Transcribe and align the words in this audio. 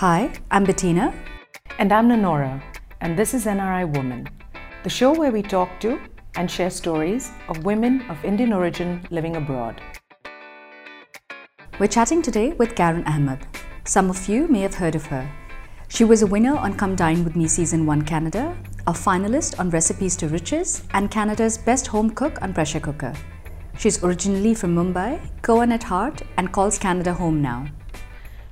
Hi, 0.00 0.32
I'm 0.50 0.64
Bettina. 0.64 1.12
And 1.78 1.92
I'm 1.92 2.08
Nanora, 2.08 2.62
and 3.02 3.18
this 3.18 3.34
is 3.34 3.44
NRI 3.44 3.84
Woman, 3.94 4.26
the 4.82 4.88
show 4.88 5.12
where 5.12 5.30
we 5.30 5.42
talk 5.42 5.78
to 5.80 6.00
and 6.36 6.50
share 6.50 6.70
stories 6.70 7.30
of 7.48 7.66
women 7.66 8.00
of 8.08 8.24
Indian 8.24 8.54
origin 8.54 9.06
living 9.10 9.36
abroad. 9.36 9.82
We're 11.78 11.88
chatting 11.88 12.22
today 12.22 12.52
with 12.52 12.74
Karen 12.76 13.04
Ahmed. 13.06 13.46
Some 13.84 14.08
of 14.08 14.26
you 14.26 14.48
may 14.48 14.62
have 14.62 14.72
heard 14.72 14.94
of 14.94 15.04
her. 15.04 15.30
She 15.88 16.04
was 16.04 16.22
a 16.22 16.26
winner 16.26 16.56
on 16.56 16.78
Come 16.78 16.96
Dine 16.96 17.22
With 17.22 17.36
Me 17.36 17.46
Season 17.46 17.84
1 17.84 18.00
Canada, 18.06 18.56
a 18.86 18.92
finalist 18.92 19.60
on 19.60 19.68
Recipes 19.68 20.16
to 20.16 20.28
Riches, 20.28 20.82
and 20.94 21.10
Canada's 21.10 21.58
Best 21.58 21.86
Home 21.88 22.08
Cook 22.08 22.40
on 22.40 22.54
Pressure 22.54 22.80
Cooker. 22.80 23.12
She's 23.76 24.02
originally 24.02 24.54
from 24.54 24.74
Mumbai, 24.74 25.20
Goan 25.42 25.72
at 25.72 25.82
heart, 25.82 26.22
and 26.38 26.50
calls 26.50 26.78
Canada 26.78 27.12
home 27.12 27.42
now. 27.42 27.66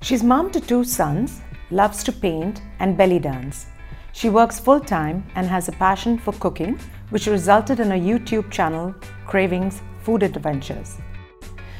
She's 0.01 0.23
mom 0.23 0.52
to 0.52 0.61
two 0.61 0.84
sons, 0.84 1.41
loves 1.70 2.05
to 2.05 2.12
paint 2.12 2.62
and 2.79 2.97
belly 2.97 3.19
dance. 3.19 3.66
She 4.12 4.30
works 4.30 4.61
full 4.61 4.79
time 4.79 5.27
and 5.34 5.47
has 5.47 5.69
a 5.69 5.73
passion 5.73 6.19
for 6.19 6.33
cooking, 6.34 6.79
which 7.11 7.27
resulted 7.27 7.80
in 7.80 7.91
a 7.91 8.01
YouTube 8.01 8.48
channel, 8.51 8.95
Kravings 9.27 9.80
Food 10.03 10.23
Adventures. 10.23 10.98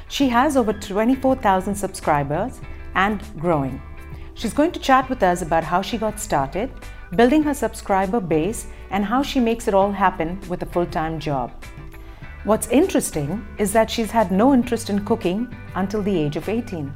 She 0.09 0.29
has 0.29 0.57
over 0.57 0.73
24,000 0.73 1.75
subscribers 1.75 2.61
and 2.97 3.23
growing. 3.39 3.81
She's 4.35 4.53
going 4.53 4.73
to 4.73 4.81
chat 4.81 5.09
with 5.09 5.23
us 5.23 5.43
about 5.43 5.63
how 5.63 5.81
she 5.81 5.97
got 5.97 6.19
started, 6.19 6.71
building 7.15 7.45
her 7.45 7.55
subscriber 7.55 8.21
base, 8.21 8.67
and 8.91 9.05
how 9.05 9.23
she 9.23 9.39
makes 9.39 9.69
it 9.69 9.75
all 9.75 9.93
happen 9.93 10.41
with 10.49 10.63
a 10.63 10.67
full 10.67 10.87
time 10.87 11.21
job. 11.21 11.53
What's 12.43 12.69
interesting 12.69 13.47
is 13.59 13.73
that 13.75 13.89
she's 13.89 14.11
had 14.11 14.33
no 14.33 14.53
interest 14.53 14.91
in 14.91 15.05
cooking 15.05 15.55
until 15.77 16.03
the 16.03 16.19
age 16.19 16.37
of 16.37 16.49
18 16.49 16.93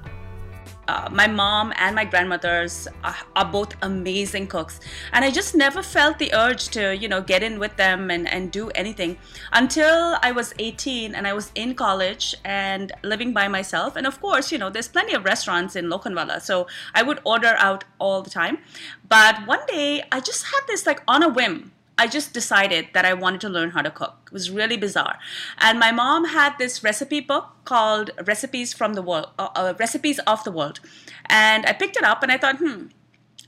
uh, 0.88 1.08
my 1.12 1.26
mom 1.26 1.72
and 1.76 1.94
my 1.94 2.04
grandmothers 2.04 2.88
are, 3.04 3.16
are, 3.36 3.44
both 3.44 3.74
amazing 3.82 4.46
cooks. 4.46 4.80
And 5.12 5.24
i 5.24 5.30
just 5.30 5.54
never 5.54 5.82
felt 5.82 6.18
the 6.18 6.32
urge 6.34 6.68
to 6.68 6.96
you 6.96 7.08
know 7.08 7.20
get 7.20 7.42
in 7.42 7.58
with 7.58 7.76
them 7.76 8.10
and, 8.10 8.28
and 8.28 8.50
do 8.50 8.70
anything 8.70 9.18
until 9.52 10.16
i 10.22 10.32
was 10.32 10.54
18 10.58 11.14
and 11.14 11.26
i 11.26 11.32
was 11.32 11.52
in 11.54 11.74
college 11.74 12.34
and 12.44 12.92
living 13.02 13.32
by 13.32 13.48
myself. 13.48 13.96
And 13.96 14.06
of 14.06 14.20
course 14.20 14.50
you 14.50 14.58
know 14.58 14.70
there's 14.70 14.88
plenty 14.88 15.14
of 15.14 15.24
restaurants 15.24 15.76
in 15.76 15.86
lokhandwala 15.86 16.40
so 16.40 16.66
i 16.94 17.02
would 17.02 17.20
order 17.24 17.54
out 17.58 17.84
all 17.98 18.22
the 18.22 18.30
time. 18.30 18.58
But 19.08 19.46
one 19.46 19.64
day 19.66 20.02
i 20.10 20.20
just 20.20 20.44
had 20.46 20.60
this 20.66 20.86
like 20.86 21.02
on 21.06 21.22
a 21.22 21.28
whim 21.28 21.72
I 22.02 22.08
just 22.08 22.32
decided 22.32 22.88
that 22.94 23.04
I 23.04 23.14
wanted 23.14 23.40
to 23.42 23.48
learn 23.48 23.70
how 23.70 23.82
to 23.82 23.90
cook. 23.90 24.14
It 24.26 24.32
was 24.32 24.50
really 24.50 24.76
bizarre. 24.76 25.20
And 25.58 25.78
my 25.78 25.92
mom 25.92 26.24
had 26.24 26.58
this 26.58 26.82
recipe 26.82 27.20
book 27.20 27.46
called 27.64 28.10
Recipes 28.26 28.72
from 28.72 28.94
the 28.94 29.02
World, 29.02 29.28
uh, 29.38 29.50
uh, 29.54 29.74
Recipes 29.78 30.18
of 30.26 30.42
the 30.42 30.50
World. 30.50 30.80
And 31.26 31.64
I 31.64 31.72
picked 31.72 31.96
it 31.96 32.02
up 32.02 32.24
and 32.24 32.32
I 32.32 32.38
thought, 32.38 32.56
hmm, 32.58 32.86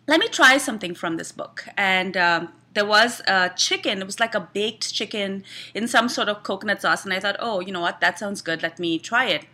let 0.06 0.20
me 0.20 0.28
try 0.28 0.56
something 0.58 0.94
from 0.94 1.16
this 1.16 1.32
book. 1.32 1.66
And 1.76 2.16
um, 2.16 2.52
there 2.74 2.86
was 2.86 3.22
a 3.26 3.50
chicken. 3.56 3.98
It 3.98 4.06
was 4.06 4.20
like 4.20 4.36
a 4.36 4.48
baked 4.54 4.94
chicken 4.94 5.42
in 5.74 5.88
some 5.88 6.08
sort 6.08 6.28
of 6.28 6.44
coconut 6.44 6.80
sauce. 6.80 7.04
And 7.04 7.12
I 7.12 7.18
thought, 7.18 7.36
oh, 7.40 7.58
you 7.58 7.72
know 7.72 7.80
what? 7.80 8.00
That 8.00 8.20
sounds 8.20 8.40
good. 8.40 8.62
Let 8.62 8.78
me 8.78 9.00
try 9.00 9.24
it. 9.24 9.46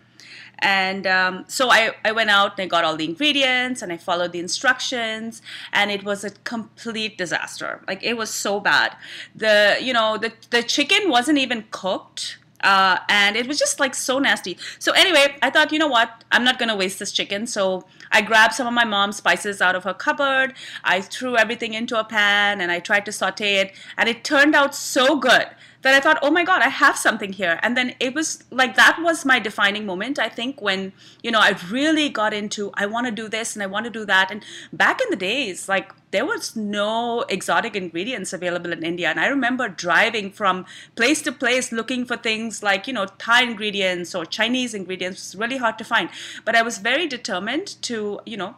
And 0.61 1.07
um, 1.07 1.45
so 1.49 1.71
I, 1.71 1.93
I 2.05 2.13
went 2.13 2.31
out 2.31 2.59
and 2.59 2.65
I 2.65 2.67
got 2.67 2.85
all 2.85 2.97
the 2.97 3.05
ingredients 3.05 3.83
and 3.83 3.93
I 3.93 3.97
followed 3.97 4.33
the 4.33 4.41
instructions 4.41 5.41
and 5.73 5.91
it 5.91 6.05
was 6.05 6.25
a 6.25 6.31
complete 6.31 7.17
disaster. 7.17 7.83
Like 7.89 8.03
it 8.03 8.17
was 8.17 8.31
so 8.31 8.61
bad. 8.61 8.97
The 9.35 9.79
you 9.81 9.93
know 9.93 10.19
the 10.19 10.33
the 10.51 10.63
chicken 10.63 11.11
wasn't 11.11 11.39
even 11.39 11.65
cooked. 11.71 12.39
Uh, 12.63 12.99
and 13.09 13.37
it 13.37 13.47
was 13.49 13.59
just 13.59 13.81
like 13.81 13.95
so 13.95 14.19
nasty. 14.19 14.59
So 14.79 14.93
anyway, 14.93 15.35
I 15.41 15.49
thought, 15.49 15.73
you 15.73 15.79
know 15.79 15.89
what? 15.89 16.25
I'm 16.31 16.45
not 16.45 16.59
gonna 16.59 16.77
waste 16.77 16.99
this 16.99 17.11
chicken. 17.11 17.47
So 17.47 17.87
I 18.13 18.21
grabbed 18.21 18.53
some 18.53 18.67
of 18.67 18.75
my 18.75 18.85
mom's 18.85 19.17
spices 19.17 19.63
out 19.63 19.75
of 19.75 19.85
her 19.85 19.95
cupboard. 19.95 20.53
I 20.85 21.01
threw 21.01 21.39
everything 21.39 21.73
into 21.73 21.99
a 21.99 22.05
pan 22.05 22.61
and 22.61 22.71
I 22.71 22.79
tried 22.81 23.07
to 23.07 23.13
saute 23.13 23.55
it, 23.55 23.73
and 23.97 24.11
it 24.11 24.25
turned 24.25 24.55
out 24.55 24.75
so 24.75 25.17
good 25.17 25.47
that 25.83 25.95
I 25.95 26.01
thought, 26.01 26.19
oh 26.23 26.31
my 26.31 26.45
God, 26.45 26.63
I 26.63 26.69
have 26.69 26.97
something 26.97 27.33
here. 27.33 27.59
And 27.63 27.77
then 27.77 27.95
it 28.01 28.15
was 28.15 28.45
like 28.51 28.77
that 28.77 28.99
was 29.01 29.25
my 29.25 29.39
defining 29.39 29.87
moment, 29.87 30.19
I 30.19 30.29
think, 30.29 30.61
when, 30.61 30.93
you 31.23 31.31
know, 31.31 31.41
I 31.41 31.57
really 31.71 32.09
got 32.09 32.35
into 32.35 32.71
I 32.75 32.87
want 32.87 33.07
to 33.07 33.13
do 33.13 33.29
this 33.29 33.55
and 33.55 33.63
I 33.63 33.67
want 33.67 33.85
to 33.85 33.91
do 33.91 34.05
that. 34.07 34.31
And 34.31 34.45
back 34.73 35.01
in 35.01 35.11
the 35.11 35.17
days, 35.17 35.69
like 35.69 35.93
there 36.11 36.27
was 36.27 36.57
no 36.57 37.23
exotic 37.29 37.77
ingredients 37.77 38.33
available 38.33 38.73
in 38.73 38.85
India. 38.85 39.09
And 39.09 39.21
I 39.21 39.29
remember 39.29 39.69
driving 39.69 40.31
from 40.31 40.67
place 40.97 41.23
to 41.23 41.33
place 41.33 41.73
looking 41.73 42.05
for 42.05 42.17
things 42.17 42.63
like, 42.63 42.87
you 42.87 42.93
know, 42.93 43.07
Thai 43.19 43.43
ingredients 43.43 44.15
or 44.15 44.25
Chinese 44.25 44.75
ingredients. 44.75 45.21
It 45.21 45.37
was 45.37 45.41
really 45.41 45.59
hard 45.59 45.79
to 45.79 45.85
find. 45.85 46.11
But 46.45 46.57
I 46.57 46.63
was 46.63 46.79
very 46.79 47.07
determined 47.07 47.81
to, 47.83 48.21
you 48.27 48.37
know, 48.37 48.57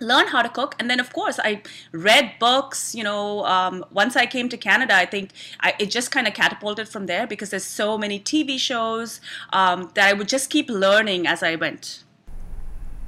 learn 0.00 0.28
how 0.28 0.42
to 0.42 0.48
cook. 0.48 0.74
And 0.78 0.90
then 0.90 1.00
of 1.00 1.12
course 1.12 1.38
i 1.42 1.62
read 1.92 2.32
books 2.38 2.94
you 2.94 3.02
know 3.02 3.44
um, 3.44 3.84
once 3.90 4.16
i 4.16 4.26
came 4.26 4.48
to 4.48 4.56
canada 4.56 4.94
i 4.94 5.06
think 5.06 5.30
I, 5.60 5.74
it 5.78 5.90
just 5.90 6.10
kind 6.10 6.26
of 6.26 6.34
catapulted 6.34 6.88
from 6.88 7.06
there 7.06 7.26
because 7.26 7.50
there's 7.50 7.64
so 7.64 7.98
many 7.98 8.20
tv 8.20 8.58
shows 8.58 9.20
um, 9.52 9.90
that 9.94 10.08
i 10.08 10.12
would 10.12 10.28
just 10.28 10.50
keep 10.50 10.68
learning 10.68 11.26
as 11.26 11.42
i 11.42 11.54
went. 11.56 12.02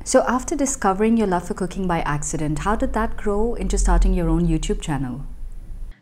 So 0.04 0.22
after 0.26 0.56
discovering 0.56 1.18
your 1.18 1.26
love 1.26 1.46
for 1.48 1.54
cooking 1.54 1.86
by 1.86 2.00
accident 2.00 2.60
how 2.60 2.76
did 2.76 2.92
that 2.94 3.16
grow 3.16 3.54
into 3.54 3.78
starting 3.78 4.14
your 4.14 4.28
own 4.28 4.46
youtube 4.46 4.80
channel? 4.80 5.26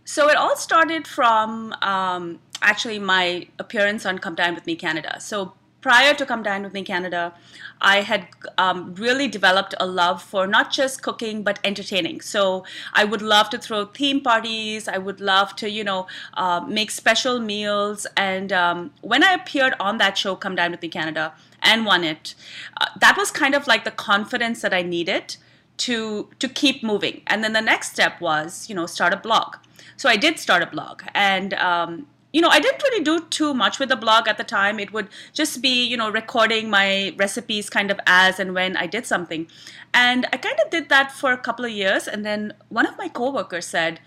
So 0.04 0.28
it 0.28 0.36
all 0.36 0.56
started 0.56 1.08
from 1.08 1.72
um, 1.82 2.38
actually 2.62 3.00
my 3.00 3.48
appearance 3.58 4.06
on 4.06 4.20
come 4.20 4.36
dine 4.36 4.54
with 4.54 4.64
me 4.64 4.76
canada. 4.76 5.18
So 5.20 5.54
prior 5.80 6.14
to 6.14 6.26
Come 6.26 6.42
Dine 6.42 6.62
With 6.62 6.72
Me 6.72 6.82
Canada, 6.82 7.32
I 7.80 8.00
had 8.00 8.28
um, 8.58 8.94
really 8.94 9.28
developed 9.28 9.74
a 9.78 9.86
love 9.86 10.22
for 10.22 10.46
not 10.46 10.72
just 10.72 11.02
cooking 11.02 11.42
but 11.42 11.58
entertaining. 11.62 12.20
So 12.20 12.64
I 12.92 13.04
would 13.04 13.22
love 13.22 13.50
to 13.50 13.58
throw 13.58 13.86
theme 13.86 14.20
parties. 14.20 14.88
I 14.88 14.98
would 14.98 15.20
love 15.20 15.54
to, 15.56 15.70
you 15.70 15.84
know, 15.84 16.06
uh, 16.34 16.60
make 16.66 16.90
special 16.90 17.38
meals. 17.38 18.06
And 18.16 18.52
um, 18.52 18.92
when 19.02 19.22
I 19.22 19.32
appeared 19.34 19.74
on 19.78 19.98
that 19.98 20.18
show, 20.18 20.34
Come 20.36 20.56
Dine 20.56 20.70
With 20.70 20.82
Me 20.82 20.88
Canada, 20.88 21.34
and 21.62 21.84
won 21.84 22.04
it, 22.04 22.34
uh, 22.80 22.86
that 23.00 23.16
was 23.16 23.30
kind 23.30 23.54
of 23.54 23.66
like 23.66 23.84
the 23.84 23.90
confidence 23.90 24.62
that 24.62 24.72
I 24.72 24.82
needed 24.82 25.36
to 25.78 26.30
to 26.38 26.48
keep 26.48 26.82
moving. 26.82 27.22
And 27.26 27.44
then 27.44 27.52
the 27.52 27.60
next 27.60 27.92
step 27.92 28.20
was, 28.20 28.68
you 28.68 28.74
know, 28.74 28.86
start 28.86 29.12
a 29.12 29.16
blog. 29.16 29.56
So 29.96 30.08
I 30.08 30.16
did 30.16 30.38
start 30.38 30.62
a 30.62 30.66
blog, 30.66 31.02
and 31.14 31.54
um, 31.54 32.06
you 32.32 32.40
know, 32.40 32.48
I 32.48 32.60
didn't 32.60 32.82
really 32.82 33.04
do 33.04 33.20
too 33.30 33.54
much 33.54 33.78
with 33.78 33.88
the 33.88 33.96
blog 33.96 34.28
at 34.28 34.36
the 34.36 34.44
time. 34.44 34.78
It 34.78 34.92
would 34.92 35.08
just 35.32 35.62
be, 35.62 35.84
you 35.86 35.96
know, 35.96 36.10
recording 36.10 36.68
my 36.68 37.14
recipes 37.16 37.70
kind 37.70 37.90
of 37.90 37.98
as 38.06 38.38
and 38.38 38.52
when 38.52 38.76
I 38.76 38.86
did 38.86 39.06
something. 39.06 39.46
And 39.94 40.26
I 40.32 40.36
kind 40.36 40.58
of 40.62 40.70
did 40.70 40.88
that 40.88 41.12
for 41.12 41.32
a 41.32 41.38
couple 41.38 41.64
of 41.64 41.70
years. 41.70 42.06
And 42.06 42.26
then 42.26 42.54
one 42.68 42.86
of 42.86 42.98
my 42.98 43.08
coworkers 43.08 43.66
said, 43.66 44.00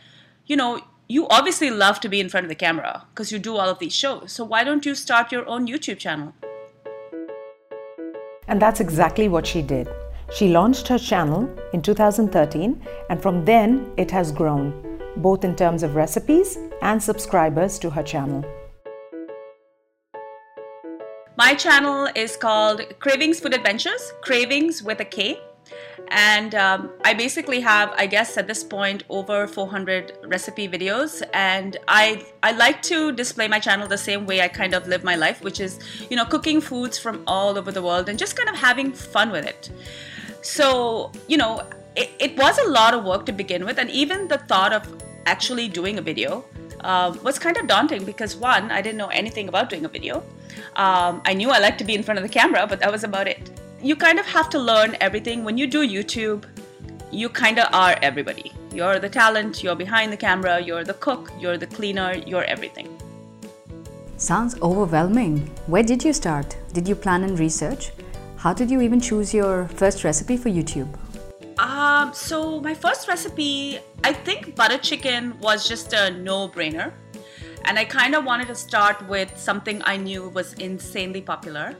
you 0.45 0.55
know, 0.55 0.81
you 1.07 1.27
obviously 1.29 1.71
love 1.71 1.99
to 2.01 2.09
be 2.09 2.19
in 2.19 2.29
front 2.29 2.43
of 2.43 2.49
the 2.49 2.55
camera 2.55 3.05
because 3.09 3.31
you 3.31 3.39
do 3.39 3.55
all 3.55 3.69
of 3.69 3.79
these 3.79 3.95
shows. 3.95 4.31
So 4.31 4.45
why 4.45 4.63
don't 4.63 4.85
you 4.85 4.93
start 4.93 5.31
your 5.31 5.47
own 5.47 5.67
YouTube 5.67 5.97
channel? 5.97 6.33
And 8.47 8.61
that's 8.61 8.79
exactly 8.79 9.27
what 9.27 9.47
she 9.47 9.61
did. 9.61 9.87
She 10.33 10.49
launched 10.49 10.87
her 10.87 10.99
channel 10.99 11.49
in 11.73 11.81
2013, 11.81 12.79
and 13.09 13.21
from 13.21 13.45
then 13.45 13.91
it 13.97 14.11
has 14.11 14.31
grown 14.31 14.88
both 15.21 15.43
in 15.43 15.55
terms 15.55 15.83
of 15.83 15.95
recipes 15.95 16.57
and 16.81 17.01
subscribers 17.01 17.77
to 17.79 17.89
her 17.89 18.03
channel. 18.03 18.43
My 21.37 21.53
channel 21.53 22.09
is 22.15 22.35
called 22.35 22.81
Kravings 22.99 23.39
Food 23.39 23.53
Adventures, 23.53 24.11
Kravings 24.21 24.83
with 24.83 24.99
a 24.99 25.05
K. 25.05 25.39
And 26.09 26.55
um, 26.55 26.91
I 27.05 27.13
basically 27.13 27.61
have, 27.61 27.93
I 27.95 28.07
guess 28.07 28.35
at 28.37 28.47
this 28.47 28.63
point, 28.63 29.03
over 29.09 29.47
400 29.47 30.17
recipe 30.25 30.67
videos. 30.67 31.21
And 31.33 31.77
I, 31.87 32.25
I 32.43 32.51
like 32.51 32.81
to 32.83 33.11
display 33.11 33.47
my 33.47 33.59
channel 33.59 33.87
the 33.87 33.97
same 33.97 34.25
way 34.25 34.41
I 34.41 34.47
kind 34.47 34.73
of 34.73 34.87
live 34.87 35.03
my 35.03 35.15
life, 35.15 35.41
which 35.41 35.59
is, 35.59 35.79
you 36.09 36.17
know, 36.17 36.25
cooking 36.25 36.59
foods 36.59 36.97
from 36.97 37.23
all 37.25 37.57
over 37.57 37.71
the 37.71 37.81
world 37.81 38.09
and 38.09 38.19
just 38.19 38.35
kind 38.35 38.49
of 38.49 38.55
having 38.55 38.91
fun 38.91 39.31
with 39.31 39.45
it. 39.45 39.71
So, 40.41 41.11
you 41.27 41.37
know, 41.37 41.61
it, 41.95 42.09
it 42.19 42.37
was 42.37 42.57
a 42.59 42.67
lot 42.69 42.93
of 42.93 43.03
work 43.03 43.25
to 43.27 43.31
begin 43.31 43.65
with. 43.65 43.77
And 43.77 43.89
even 43.91 44.27
the 44.27 44.39
thought 44.39 44.73
of 44.73 44.87
actually 45.25 45.67
doing 45.67 45.97
a 45.97 46.01
video 46.01 46.45
uh, 46.81 47.15
was 47.23 47.39
kind 47.39 47.57
of 47.57 47.67
daunting 47.67 48.05
because 48.05 48.35
one, 48.35 48.71
I 48.71 48.81
didn't 48.81 48.97
know 48.97 49.07
anything 49.07 49.47
about 49.49 49.69
doing 49.69 49.85
a 49.85 49.89
video. 49.89 50.23
Um, 50.75 51.21
I 51.25 51.33
knew 51.33 51.49
I 51.49 51.59
liked 51.59 51.77
to 51.79 51.83
be 51.83 51.95
in 51.95 52.03
front 52.03 52.17
of 52.17 52.23
the 52.23 52.29
camera, 52.29 52.65
but 52.67 52.79
that 52.79 52.91
was 52.91 53.03
about 53.03 53.27
it. 53.27 53.51
You 53.81 53.95
kind 53.95 54.19
of 54.19 54.25
have 54.25 54.49
to 54.51 54.59
learn 54.59 54.97
everything. 54.99 55.43
When 55.43 55.57
you 55.57 55.67
do 55.67 55.87
YouTube, 55.87 56.45
you 57.11 57.29
kind 57.29 57.59
of 57.59 57.73
are 57.73 57.97
everybody. 58.01 58.51
You're 58.73 58.99
the 58.99 59.09
talent, 59.09 59.63
you're 59.63 59.75
behind 59.75 60.11
the 60.11 60.17
camera, 60.17 60.59
you're 60.59 60.83
the 60.83 60.93
cook, 60.95 61.31
you're 61.39 61.57
the 61.57 61.67
cleaner, 61.67 62.13
you're 62.13 62.43
everything. 62.43 62.87
Sounds 64.17 64.59
overwhelming. 64.61 65.49
Where 65.67 65.83
did 65.83 66.03
you 66.03 66.13
start? 66.13 66.57
Did 66.73 66.87
you 66.87 66.95
plan 66.95 67.23
and 67.23 67.39
research? 67.39 67.91
How 68.35 68.53
did 68.53 68.69
you 68.69 68.81
even 68.81 68.99
choose 68.99 69.33
your 69.33 69.67
first 69.69 70.03
recipe 70.03 70.37
for 70.37 70.49
YouTube? 70.49 70.93
Um, 71.57 72.13
so 72.13 72.59
my 72.61 72.73
first 72.73 73.07
recipe, 73.07 73.79
I 74.03 74.13
think 74.13 74.55
butter 74.55 74.77
chicken 74.77 75.37
was 75.39 75.67
just 75.67 75.93
a 75.93 76.11
no-brainer. 76.11 76.93
And 77.65 77.77
I 77.77 77.85
kind 77.85 78.15
of 78.15 78.23
wanted 78.23 78.47
to 78.47 78.55
start 78.55 79.07
with 79.07 79.37
something 79.37 79.81
I 79.83 79.97
knew 79.97 80.29
was 80.29 80.53
insanely 80.53 81.21
popular. 81.21 81.75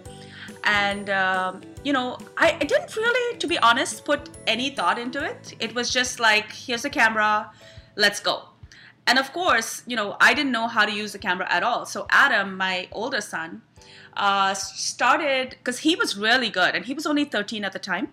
And 0.65 1.09
um, 1.09 1.61
you 1.83 1.93
know, 1.93 2.17
I, 2.37 2.57
I 2.59 2.65
didn't 2.65 2.95
really, 2.95 3.37
to 3.37 3.47
be 3.47 3.57
honest, 3.59 4.03
put 4.03 4.29
any 4.45 4.71
thought 4.71 4.99
into 4.99 5.23
it. 5.23 5.55
It 5.59 5.73
was 5.73 5.91
just 5.91 6.19
like, 6.19 6.51
here's 6.51 6.85
a 6.85 6.89
camera, 6.89 7.49
let's 7.95 8.19
go. 8.19 8.43
And 9.07 9.17
of 9.17 9.31
course, 9.33 9.83
you 9.87 9.95
know, 9.95 10.17
I 10.19 10.33
didn't 10.33 10.51
know 10.51 10.67
how 10.67 10.85
to 10.85 10.91
use 10.91 11.13
the 11.13 11.19
camera 11.19 11.51
at 11.51 11.63
all. 11.63 11.85
So 11.85 12.05
Adam, 12.09 12.57
my 12.57 12.87
older 12.91 13.21
son, 13.21 13.61
uh, 14.15 14.53
started 14.53 15.51
because 15.51 15.79
he 15.79 15.95
was 15.95 16.17
really 16.17 16.49
good, 16.49 16.75
and 16.75 16.85
he 16.85 16.93
was 16.93 17.05
only 17.05 17.25
13 17.25 17.63
at 17.63 17.71
the 17.71 17.79
time. 17.79 18.09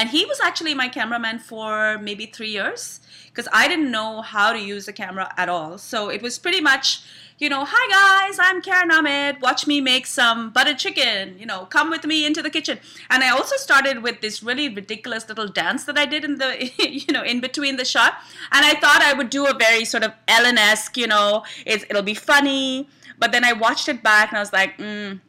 And 0.00 0.08
he 0.08 0.24
was 0.24 0.40
actually 0.40 0.72
my 0.72 0.88
cameraman 0.88 1.40
for 1.40 1.98
maybe 1.98 2.24
three 2.24 2.48
years 2.48 3.00
because 3.26 3.46
I 3.52 3.68
didn't 3.68 3.90
know 3.90 4.22
how 4.22 4.50
to 4.50 4.58
use 4.58 4.86
the 4.86 4.94
camera 4.94 5.30
at 5.36 5.50
all. 5.50 5.76
So 5.76 6.08
it 6.08 6.22
was 6.22 6.38
pretty 6.38 6.62
much 6.62 7.02
you 7.38 7.48
know, 7.48 7.64
hi 7.66 8.28
guys, 8.28 8.38
I'm 8.38 8.60
Karen 8.60 8.90
Ahmed. 8.90 9.40
Watch 9.40 9.66
me 9.66 9.80
make 9.80 10.06
some 10.06 10.50
butter 10.50 10.74
chicken. 10.74 11.38
You 11.38 11.46
know, 11.46 11.64
come 11.66 11.88
with 11.88 12.04
me 12.04 12.26
into 12.26 12.42
the 12.42 12.50
kitchen. 12.50 12.78
And 13.08 13.22
I 13.22 13.30
also 13.30 13.56
started 13.56 14.02
with 14.02 14.20
this 14.20 14.42
really 14.42 14.68
ridiculous 14.68 15.26
little 15.26 15.48
dance 15.48 15.84
that 15.84 15.96
I 15.96 16.04
did 16.04 16.22
in 16.24 16.36
the, 16.36 16.70
you 16.78 17.12
know, 17.12 17.22
in 17.22 17.40
between 17.40 17.76
the 17.76 17.84
shot. 17.86 18.14
And 18.52 18.64
I 18.64 18.74
thought 18.74 19.00
I 19.02 19.14
would 19.14 19.30
do 19.30 19.46
a 19.46 19.54
very 19.54 19.86
sort 19.86 20.02
of 20.02 20.12
Ellen-esque, 20.28 20.98
you 20.98 21.06
know, 21.06 21.44
it'll 21.64 22.02
be 22.02 22.14
funny. 22.14 22.88
But 23.18 23.32
then 23.32 23.42
I 23.42 23.54
watched 23.54 23.88
it 23.88 24.02
back 24.02 24.30
and 24.30 24.36
I 24.36 24.40
was 24.40 24.52
like, 24.52 24.76
mm, 24.76 25.20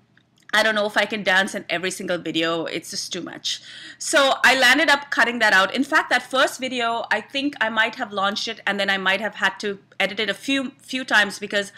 I 0.53 0.63
don't 0.63 0.75
know 0.75 0.85
if 0.85 0.97
I 0.97 1.05
can 1.05 1.23
dance 1.23 1.55
in 1.55 1.65
every 1.69 1.91
single 1.91 2.17
video. 2.17 2.65
It's 2.65 2.91
just 2.91 3.13
too 3.13 3.21
much. 3.21 3.61
So 3.97 4.35
I 4.43 4.59
landed 4.59 4.89
up 4.89 5.09
cutting 5.09 5.39
that 5.39 5.53
out. 5.53 5.73
In 5.73 5.83
fact, 5.83 6.09
that 6.09 6.23
first 6.23 6.59
video, 6.59 7.05
I 7.11 7.21
think 7.21 7.55
I 7.61 7.69
might 7.69 7.95
have 7.95 8.11
launched 8.11 8.47
it 8.47 8.59
and 8.67 8.79
then 8.79 8.89
I 8.89 8.97
might 8.97 9.21
have 9.21 9.35
had 9.35 9.59
to 9.59 9.79
edit 9.99 10.19
it 10.19 10.29
a 10.29 10.33
few 10.33 10.71
few 10.79 11.03
times 11.03 11.39
because 11.39 11.71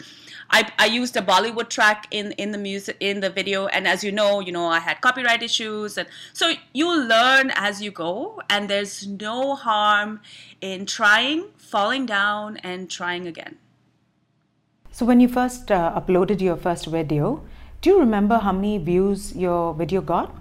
I, 0.50 0.70
I 0.78 0.86
used 0.86 1.16
a 1.16 1.22
Bollywood 1.22 1.68
track 1.68 2.06
in, 2.10 2.32
in 2.32 2.52
the 2.52 2.58
music 2.58 2.96
in 3.00 3.20
the 3.20 3.30
video, 3.30 3.66
and 3.66 3.88
as 3.88 4.04
you 4.04 4.12
know, 4.12 4.40
you 4.40 4.52
know 4.52 4.66
I 4.66 4.78
had 4.78 5.00
copyright 5.00 5.42
issues, 5.42 5.96
and 5.96 6.06
so 6.32 6.52
you 6.72 6.94
learn 7.08 7.50
as 7.54 7.80
you 7.82 7.90
go, 7.90 8.40
and 8.50 8.68
there's 8.68 9.06
no 9.06 9.54
harm 9.54 10.20
in 10.60 10.86
trying, 10.86 11.48
falling 11.56 12.06
down, 12.06 12.58
and 12.58 12.90
trying 12.90 13.26
again. 13.26 13.56
So 14.90 15.04
when 15.04 15.18
you 15.18 15.28
first 15.28 15.72
uh, 15.72 15.98
uploaded 15.98 16.40
your 16.40 16.56
first 16.56 16.86
video, 16.86 17.42
do 17.84 17.90
you 17.90 18.00
remember 18.00 18.38
how 18.38 18.50
many 18.50 18.78
views 18.78 19.36
your 19.36 19.74
video 19.74 20.00
got? 20.00 20.34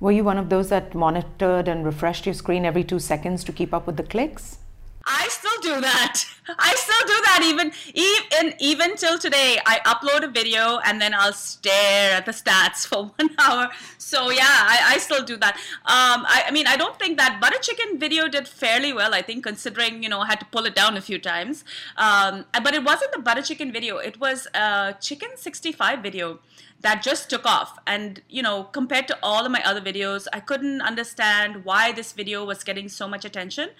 Were 0.00 0.12
you 0.12 0.24
one 0.24 0.38
of 0.38 0.48
those 0.48 0.70
that 0.70 0.94
monitored 0.94 1.68
and 1.68 1.84
refreshed 1.84 2.24
your 2.24 2.34
screen 2.34 2.64
every 2.64 2.84
two 2.84 2.98
seconds 2.98 3.44
to 3.44 3.52
keep 3.52 3.74
up 3.74 3.86
with 3.86 3.98
the 3.98 4.02
clicks? 4.02 4.60
I 5.04 5.28
still 5.28 5.60
do 5.60 5.80
that. 5.82 6.24
I 6.58 6.74
still 6.74 7.06
do 7.06 7.18
that 7.26 7.40
even 7.44 7.70
even 7.94 8.54
even 8.60 8.96
till 8.96 9.18
today. 9.18 9.58
I 9.66 9.78
upload 9.84 10.24
a 10.24 10.28
video 10.28 10.78
and 10.86 10.98
then 10.98 11.12
I'll 11.12 11.34
stare 11.34 12.12
at 12.14 12.24
the 12.24 12.32
stats 12.32 12.86
for 12.86 13.04
one 13.18 13.30
hour. 13.38 13.68
So 13.98 14.30
yeah, 14.30 14.42
I, 14.74 14.94
I 14.94 14.98
still 14.98 15.22
do 15.22 15.36
that. 15.36 15.56
Um, 15.84 16.24
I, 16.26 16.44
I 16.48 16.50
mean, 16.50 16.66
I 16.66 16.76
don't 16.76 16.98
think 16.98 17.18
that 17.18 17.40
butter 17.42 17.58
chicken 17.60 17.98
video 17.98 18.26
did 18.26 18.48
fairly 18.48 18.94
well. 18.94 19.12
I 19.14 19.20
think 19.20 19.44
considering 19.44 20.02
you 20.02 20.08
know 20.08 20.20
I 20.20 20.26
had 20.28 20.40
to 20.40 20.46
pull 20.46 20.64
it 20.64 20.74
down 20.74 20.96
a 20.96 21.02
few 21.02 21.18
times. 21.18 21.62
Um, 21.98 22.46
but 22.64 22.74
it 22.74 22.82
wasn't 22.82 23.12
the 23.12 23.20
butter 23.20 23.42
chicken 23.42 23.70
video. 23.70 23.98
It 23.98 24.18
was 24.18 24.48
a 24.54 24.96
chicken 24.98 25.36
65 25.36 26.02
video 26.02 26.40
that 26.86 27.02
just 27.02 27.28
took 27.28 27.44
off. 27.44 27.76
And, 27.84 28.22
you 28.28 28.42
know, 28.42 28.62
compared 28.62 29.08
to 29.08 29.18
all 29.20 29.44
of 29.44 29.50
my 29.50 29.60
other 29.64 29.80
videos, 29.80 30.28
I 30.32 30.38
couldn't 30.38 30.80
understand 30.80 31.64
why 31.64 31.90
this 31.90 32.12
video 32.12 32.44
was 32.44 32.62
getting 32.62 32.88
so 32.88 33.08
much 33.08 33.24
attention. 33.24 33.70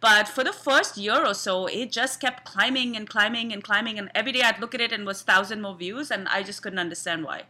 But 0.00 0.28
for 0.28 0.44
the 0.44 0.52
first 0.52 0.96
year 0.96 1.26
or 1.26 1.34
so, 1.34 1.66
it 1.66 1.90
just 1.90 2.20
kept 2.20 2.44
climbing 2.44 2.96
and 2.96 3.08
climbing 3.08 3.52
and 3.52 3.64
climbing. 3.64 3.98
And 3.98 4.12
every 4.14 4.30
day 4.30 4.42
I'd 4.42 4.60
look 4.60 4.76
at 4.76 4.80
it 4.80 4.92
and 4.92 5.04
was 5.04 5.22
thousand 5.22 5.60
more 5.60 5.74
views, 5.74 6.12
and 6.12 6.28
I 6.28 6.44
just 6.44 6.62
couldn't 6.62 6.78
understand 6.78 7.24
why. 7.24 7.42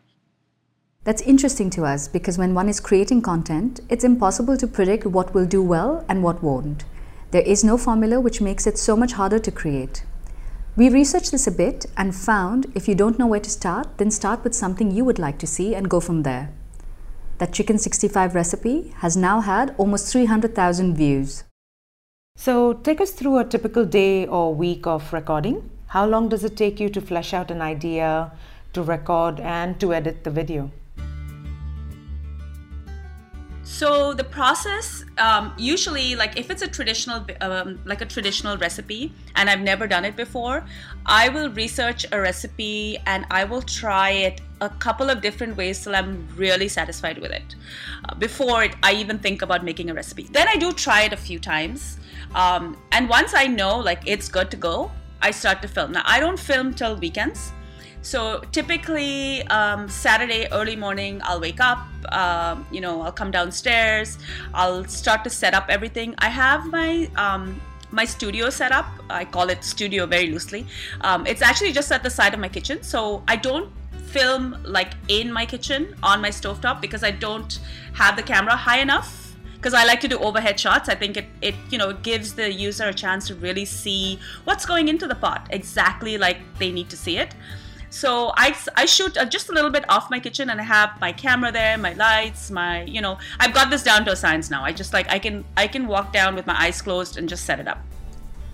That's 1.05 1.21
interesting 1.21 1.69
to 1.71 1.85
us 1.85 2.09
because 2.09 2.39
when 2.39 2.55
one 2.55 2.71
is 2.71 2.81
creating 2.81 3.21
content, 3.21 3.81
it's 3.91 4.05
impossible 4.05 4.57
to 4.57 4.67
predict 4.67 5.05
what 5.05 5.35
will 5.35 5.45
do 5.45 5.63
well 5.63 6.07
and 6.09 6.23
what 6.23 6.43
won't. 6.43 6.87
There 7.33 7.43
is 7.43 7.63
no 7.63 7.77
formula 7.77 8.19
which 8.19 8.41
makes 8.41 8.67
it 8.67 8.79
so 8.79 8.97
much 8.97 9.13
harder 9.13 9.41
to 9.41 9.51
create. 9.51 10.05
We 10.75 10.89
researched 10.89 11.33
this 11.33 11.47
a 11.47 11.51
bit 11.51 11.85
and 11.99 12.15
found 12.15 12.73
if 12.75 12.89
you 12.89 12.95
don't 12.95 13.19
know 13.19 13.27
where 13.27 13.41
to 13.41 13.51
start, 13.51 13.99
then 13.99 14.11
start 14.11 14.43
with 14.43 14.55
something 14.55 14.91
you 14.91 15.05
would 15.05 15.19
like 15.19 15.39
to 15.41 15.47
see 15.47 15.75
and 15.75 15.91
go 15.91 16.01
from 16.01 16.23
there. 16.23 16.51
That 17.37 17.53
chicken 17.53 17.77
65 17.77 18.35
recipe 18.35 18.95
has 19.01 19.15
now 19.15 19.43
had 19.43 19.75
almost 19.77 20.11
300,000 20.11 20.97
views. 20.97 21.45
So, 22.37 22.73
take 22.73 23.03
us 23.03 23.11
through 23.11 23.37
a 23.37 23.45
typical 23.45 23.85
day 23.85 24.27
or 24.27 24.55
week 24.55 24.87
of 24.87 25.13
recording. 25.13 25.69
How 25.89 26.07
long 26.07 26.31
does 26.31 26.43
it 26.43 26.57
take 26.57 26.81
you 26.81 26.89
to 26.89 27.03
flesh 27.03 27.35
out 27.35 27.51
an 27.51 27.61
idea, 27.61 28.33
to 28.73 28.83
record, 28.83 29.41
and 29.41 29.79
to 29.79 29.93
edit 29.93 30.25
the 30.25 30.31
video? 30.31 30.71
So 33.73 34.13
the 34.13 34.25
process, 34.25 35.03
um, 35.17 35.55
usually, 35.57 36.15
like 36.15 36.39
if 36.39 36.51
it's 36.51 36.61
a 36.61 36.69
traditional, 36.69 37.25
um, 37.41 37.81
like 37.87 38.03
a 38.03 38.05
traditional 38.05 38.59
recipe, 38.59 39.15
and 39.35 39.49
I've 39.49 39.63
never 39.63 39.87
done 39.87 40.05
it 40.05 40.15
before, 40.15 40.63
I 41.07 41.31
will 41.31 41.49
research 41.49 42.05
a 42.13 42.21
recipe 42.21 42.99
and 43.07 43.25
I 43.31 43.45
will 43.45 43.63
try 43.63 44.11
it 44.11 44.43
a 44.61 44.69
couple 44.69 45.09
of 45.09 45.23
different 45.23 45.57
ways 45.57 45.83
till 45.83 45.97
I'm 45.97 46.29
really 46.37 46.69
satisfied 46.69 47.17
with 47.17 47.31
it 47.31 47.57
uh, 48.07 48.15
before 48.17 48.63
it, 48.63 48.77
I 48.83 48.93
even 48.93 49.19
think 49.19 49.41
about 49.41 49.65
making 49.65 49.89
a 49.89 49.95
recipe. 49.95 50.25
Then 50.31 50.49
I 50.49 50.57
do 50.57 50.73
try 50.73 51.05
it 51.05 51.15
a 51.15 51.17
few 51.17 51.39
times, 51.39 51.99
um, 52.35 52.77
and 52.93 53.09
once 53.09 53.33
I 53.35 53.47
know 53.47 53.79
like 53.79 54.03
it's 54.05 54.29
good 54.29 54.51
to 54.51 54.59
go, 54.59 54.91
I 55.23 55.31
start 55.31 55.63
to 55.63 55.69
film. 55.69 55.93
Now 55.93 56.03
I 56.05 56.21
don't 56.21 56.39
film 56.39 56.75
till 56.75 56.97
weekends. 56.97 57.53
So 58.03 58.43
typically, 58.53 59.43
um, 59.45 59.89
Saturday 59.89 60.47
early 60.53 60.77
morning, 60.77 61.23
I'll 61.25 61.41
wake 61.41 61.61
up. 61.61 61.79
Um, 62.11 62.67
you 62.71 62.81
know, 62.81 63.03
I'll 63.03 63.13
come 63.13 63.31
downstairs. 63.31 64.19
I'll 64.55 64.85
start 64.85 65.25
to 65.25 65.31
set 65.31 65.55
up 65.55 65.67
everything. 65.69 66.15
I 66.19 66.29
have 66.29 66.67
my 66.67 67.11
um, 67.17 67.61
my 67.91 68.05
studio 68.05 68.51
set 68.51 68.73
up. 68.73 68.87
I 69.11 69.25
call 69.25 69.51
it 69.51 69.63
studio 69.63 70.07
very 70.07 70.31
loosely. 70.31 70.67
Um, 71.03 71.27
it's 71.27 71.43
actually 71.43 71.73
just 71.73 71.93
at 71.93 72.03
the 72.03 72.11
side 72.11 72.35
of 72.35 72.41
my 72.41 72.49
kitchen, 72.49 72.83
so 72.83 73.23
I 73.29 73.37
don't 73.37 73.71
film 74.13 74.57
like 74.65 74.93
in 75.09 75.33
my 75.33 75.47
kitchen 75.47 75.97
on 76.03 76.21
my 76.21 76.29
stovetop 76.29 76.81
because 76.81 77.03
I 77.03 77.11
don't 77.11 77.59
have 77.95 78.17
the 78.17 78.23
camera 78.23 78.55
high 78.55 78.79
enough 78.81 79.35
because 79.55 79.75
I 79.75 79.85
like 79.85 80.01
to 80.01 80.09
do 80.09 80.19
overhead 80.19 80.59
shots. 80.59 80.89
I 80.89 80.95
think 80.97 81.17
it, 81.17 81.27
it 81.41 81.55
you 81.71 81.79
know 81.79 81.93
gives 81.93 82.35
the 82.35 82.53
user 82.53 82.85
a 82.89 82.95
chance 82.95 83.29
to 83.29 83.35
really 83.37 83.65
see 83.65 84.19
what's 84.45 84.67
going 84.67 84.89
into 84.89 85.07
the 85.07 85.15
pot 85.15 85.47
exactly 85.51 86.19
like 86.19 86.39
they 86.59 86.71
need 86.73 86.91
to 86.91 86.97
see 86.97 87.19
it. 87.19 87.35
So 87.93 88.33
I, 88.39 88.57
I 88.75 88.87
shoot 88.87 89.19
uh, 89.19 89.27
just 89.27 89.51
a 89.51 89.53
little 89.53 89.71
bit 89.71 89.85
off 89.91 90.11
my 90.11 90.19
kitchen 90.19 90.49
and 90.49 90.59
I 90.59 90.65
have 90.65 90.99
my 90.99 91.13
camera 91.13 91.53
there, 91.53 91.77
my 91.77 91.93
lights, 91.93 92.51
my, 92.51 92.85
you 92.85 93.03
know, 93.03 93.19
I've 93.39 93.53
got 93.53 93.69
this 93.69 93.83
down 93.83 94.07
to 94.07 94.13
a 94.13 94.17
science 94.17 94.49
now. 94.49 94.65
I 94.65 94.73
just 94.73 94.95
like, 94.95 95.11
I 95.11 95.19
can, 95.19 95.45
I 95.59 95.67
can 95.67 95.87
walk 95.87 96.11
down 96.11 96.35
with 96.35 96.47
my 96.47 96.59
eyes 96.59 96.81
closed 96.81 97.19
and 97.19 97.29
just 97.29 97.45
set 97.45 97.61
it 97.61 97.69
up. 97.69 97.81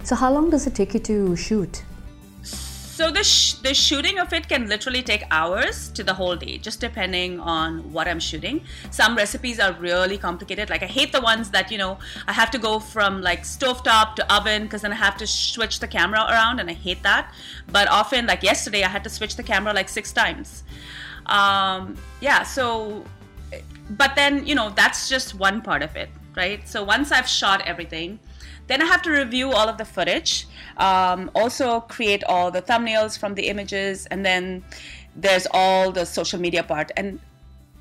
So 0.02 0.16
how 0.16 0.32
long 0.32 0.50
does 0.50 0.66
it 0.66 0.74
take 0.74 0.92
you 0.92 1.00
to 1.00 1.36
shoot? 1.36 1.84
So 2.98 3.12
the 3.12 3.22
sh- 3.22 3.52
the 3.52 3.74
shooting 3.74 4.18
of 4.18 4.32
it 4.32 4.48
can 4.48 4.68
literally 4.68 5.04
take 5.04 5.22
hours 5.30 5.88
to 5.90 6.02
the 6.02 6.14
whole 6.14 6.34
day, 6.34 6.58
just 6.58 6.80
depending 6.80 7.38
on 7.38 7.92
what 7.92 8.08
I'm 8.08 8.18
shooting. 8.18 8.64
Some 8.90 9.16
recipes 9.16 9.60
are 9.60 9.72
really 9.74 10.18
complicated. 10.18 10.68
Like 10.68 10.82
I 10.82 10.86
hate 10.86 11.12
the 11.12 11.20
ones 11.20 11.50
that 11.50 11.70
you 11.70 11.78
know 11.78 11.98
I 12.26 12.32
have 12.32 12.50
to 12.50 12.58
go 12.58 12.80
from 12.80 13.22
like 13.22 13.44
stovetop 13.44 14.16
to 14.16 14.24
oven 14.34 14.64
because 14.64 14.82
then 14.82 14.90
I 14.90 14.96
have 14.96 15.16
to 15.18 15.28
switch 15.28 15.78
the 15.78 15.86
camera 15.86 16.26
around, 16.28 16.58
and 16.58 16.68
I 16.68 16.72
hate 16.72 17.04
that. 17.04 17.32
But 17.70 17.86
often, 17.86 18.26
like 18.26 18.42
yesterday, 18.42 18.82
I 18.82 18.88
had 18.88 19.04
to 19.04 19.10
switch 19.10 19.36
the 19.36 19.44
camera 19.44 19.72
like 19.72 19.88
six 19.88 20.12
times. 20.12 20.64
Um, 21.26 21.96
yeah, 22.20 22.42
so 22.42 23.04
but 23.90 24.16
then 24.16 24.44
you 24.44 24.56
know 24.56 24.70
that's 24.70 25.08
just 25.08 25.36
one 25.36 25.62
part 25.62 25.84
of 25.84 25.94
it, 25.94 26.10
right? 26.36 26.68
So 26.68 26.82
once 26.82 27.12
I've 27.12 27.28
shot 27.28 27.62
everything 27.64 28.18
then 28.68 28.82
I 28.82 28.84
have 28.84 29.02
to 29.02 29.10
review 29.10 29.50
all 29.50 29.68
of 29.68 29.78
the 29.78 29.84
footage, 29.84 30.46
um, 30.76 31.30
also 31.34 31.80
create 31.80 32.22
all 32.24 32.50
the 32.50 32.62
thumbnails 32.62 33.18
from 33.18 33.34
the 33.34 33.48
images, 33.48 34.06
and 34.06 34.24
then 34.24 34.62
there's 35.16 35.46
all 35.50 35.90
the 35.90 36.04
social 36.04 36.38
media 36.38 36.62
part. 36.62 36.92
And 36.96 37.18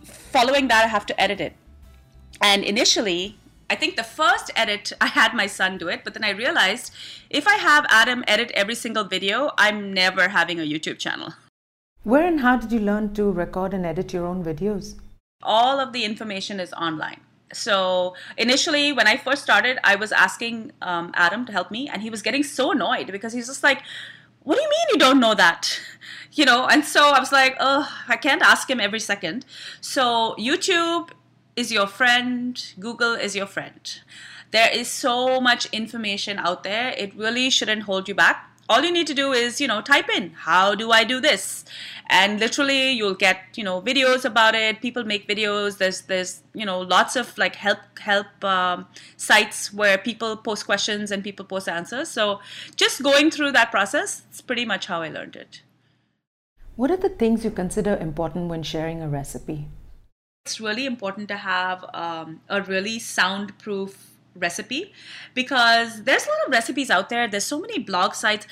following 0.03 0.69
that, 0.69 0.85
I 0.85 0.87
have 0.87 1.05
to 1.07 1.21
edit 1.21 1.39
it. 1.41 1.53
And 2.41 2.63
initially, 2.63 3.37
I 3.69 3.75
think 3.75 3.97
the 3.97 4.03
first 4.03 4.49
edit, 4.55 4.93
I 5.01 5.07
had 5.07 5.33
my 5.33 5.47
son 5.47 5.77
do 5.77 5.89
it, 5.89 6.01
but 6.03 6.13
then 6.13 6.23
I 6.23 6.29
realized 6.29 6.93
if 7.29 7.47
I 7.47 7.55
have 7.55 7.85
Adam 7.89 8.23
edit 8.25 8.51
every 8.55 8.75
single 8.75 9.03
video, 9.03 9.51
I'm 9.57 9.93
never 9.93 10.29
having 10.29 10.59
a 10.59 10.63
YouTube 10.63 10.99
channel. 10.99 11.33
Where 12.03 12.25
and 12.25 12.39
how 12.39 12.55
did 12.55 12.71
you 12.71 12.79
learn 12.79 13.13
to 13.15 13.29
record 13.29 13.73
and 13.73 13.85
edit 13.85 14.13
your 14.13 14.25
own 14.25 14.41
videos? 14.41 14.95
All 15.43 15.81
of 15.81 15.91
the 15.91 16.05
information 16.05 16.61
is 16.61 16.71
online 16.73 17.19
so 17.53 18.13
initially 18.37 18.91
when 18.91 19.07
i 19.07 19.15
first 19.15 19.41
started 19.41 19.79
i 19.83 19.95
was 19.95 20.11
asking 20.11 20.71
um, 20.81 21.11
adam 21.13 21.45
to 21.45 21.51
help 21.51 21.71
me 21.71 21.87
and 21.87 22.01
he 22.01 22.09
was 22.09 22.21
getting 22.21 22.43
so 22.43 22.71
annoyed 22.71 23.11
because 23.11 23.33
he's 23.33 23.47
just 23.47 23.63
like 23.63 23.81
what 24.43 24.55
do 24.55 24.61
you 24.61 24.69
mean 24.69 24.87
you 24.93 24.97
don't 24.97 25.19
know 25.19 25.35
that? 25.35 25.79
You 26.31 26.45
know 26.45 26.67
and 26.67 26.85
so 26.85 27.09
i 27.09 27.19
was 27.19 27.31
like 27.31 27.57
oh 27.59 27.89
i 28.07 28.15
can't 28.15 28.43
ask 28.43 28.69
him 28.69 28.79
every 28.79 28.99
second. 28.99 29.43
So 29.81 30.35
youtube 30.37 31.09
is 31.55 31.71
your 31.71 31.87
friend 31.87 32.73
google 32.79 33.13
is 33.13 33.35
your 33.35 33.47
friend. 33.47 34.01
There 34.51 34.69
is 34.71 34.87
so 34.87 35.41
much 35.41 35.65
information 35.71 36.37
out 36.37 36.61
there 36.61 36.89
it 36.89 37.15
really 37.15 37.49
shouldn't 37.49 37.83
hold 37.83 38.07
you 38.07 38.13
back 38.13 38.46
all 38.69 38.83
you 38.83 38.91
need 38.91 39.07
to 39.07 39.13
do 39.13 39.31
is 39.31 39.61
you 39.61 39.67
know 39.67 39.81
type 39.81 40.09
in 40.09 40.31
how 40.31 40.75
do 40.75 40.91
i 40.91 41.03
do 41.03 41.19
this? 41.19 41.65
And 42.09 42.39
literally 42.39 42.91
you'll 42.91 43.15
get 43.15 43.41
you 43.55 43.63
know 43.63 43.81
videos 43.81 44.23
about 44.25 44.55
it. 44.55 44.81
People 44.81 45.03
make 45.03 45.27
videos. 45.27 45.77
There's 45.77 46.01
there's 46.01 46.41
you 46.53 46.65
know 46.65 46.79
lots 46.79 47.15
of 47.15 47.37
like 47.37 47.55
help 47.55 47.79
help 47.99 48.43
um, 48.43 48.87
sites 49.17 49.73
where 49.73 49.97
people 49.97 50.37
post 50.37 50.65
questions 50.65 51.11
and 51.11 51.23
people 51.23 51.45
post 51.45 51.67
answers. 51.67 52.09
So 52.09 52.39
just 52.75 53.03
going 53.03 53.31
through 53.31 53.51
that 53.53 53.71
process 53.71 54.23
it's 54.29 54.41
pretty 54.41 54.65
much 54.65 54.85
how 54.87 55.01
i 55.01 55.09
learned 55.09 55.35
it. 55.35 55.61
What 56.75 56.91
are 56.91 56.97
the 56.97 57.09
things 57.09 57.43
you 57.43 57.49
consider 57.49 57.97
important 57.97 58.49
when 58.49 58.61
sharing 58.61 59.01
a 59.01 59.09
recipe? 59.09 59.67
It's 60.45 60.61
really 60.61 60.85
important 60.85 61.27
to 61.29 61.37
have 61.37 61.83
um, 61.93 62.41
a 62.47 62.61
really 62.61 62.99
soundproof 62.99 64.11
recipe 64.39 64.93
because 65.33 66.03
there's 66.03 66.25
a 66.25 66.29
lot 66.29 66.47
of 66.47 66.51
recipes 66.51 66.89
out 66.89 67.09
there. 67.09 67.27
There's 67.27 67.45
so 67.45 67.59
many 67.59 67.79
blog 67.79 68.13
sites 68.13 68.47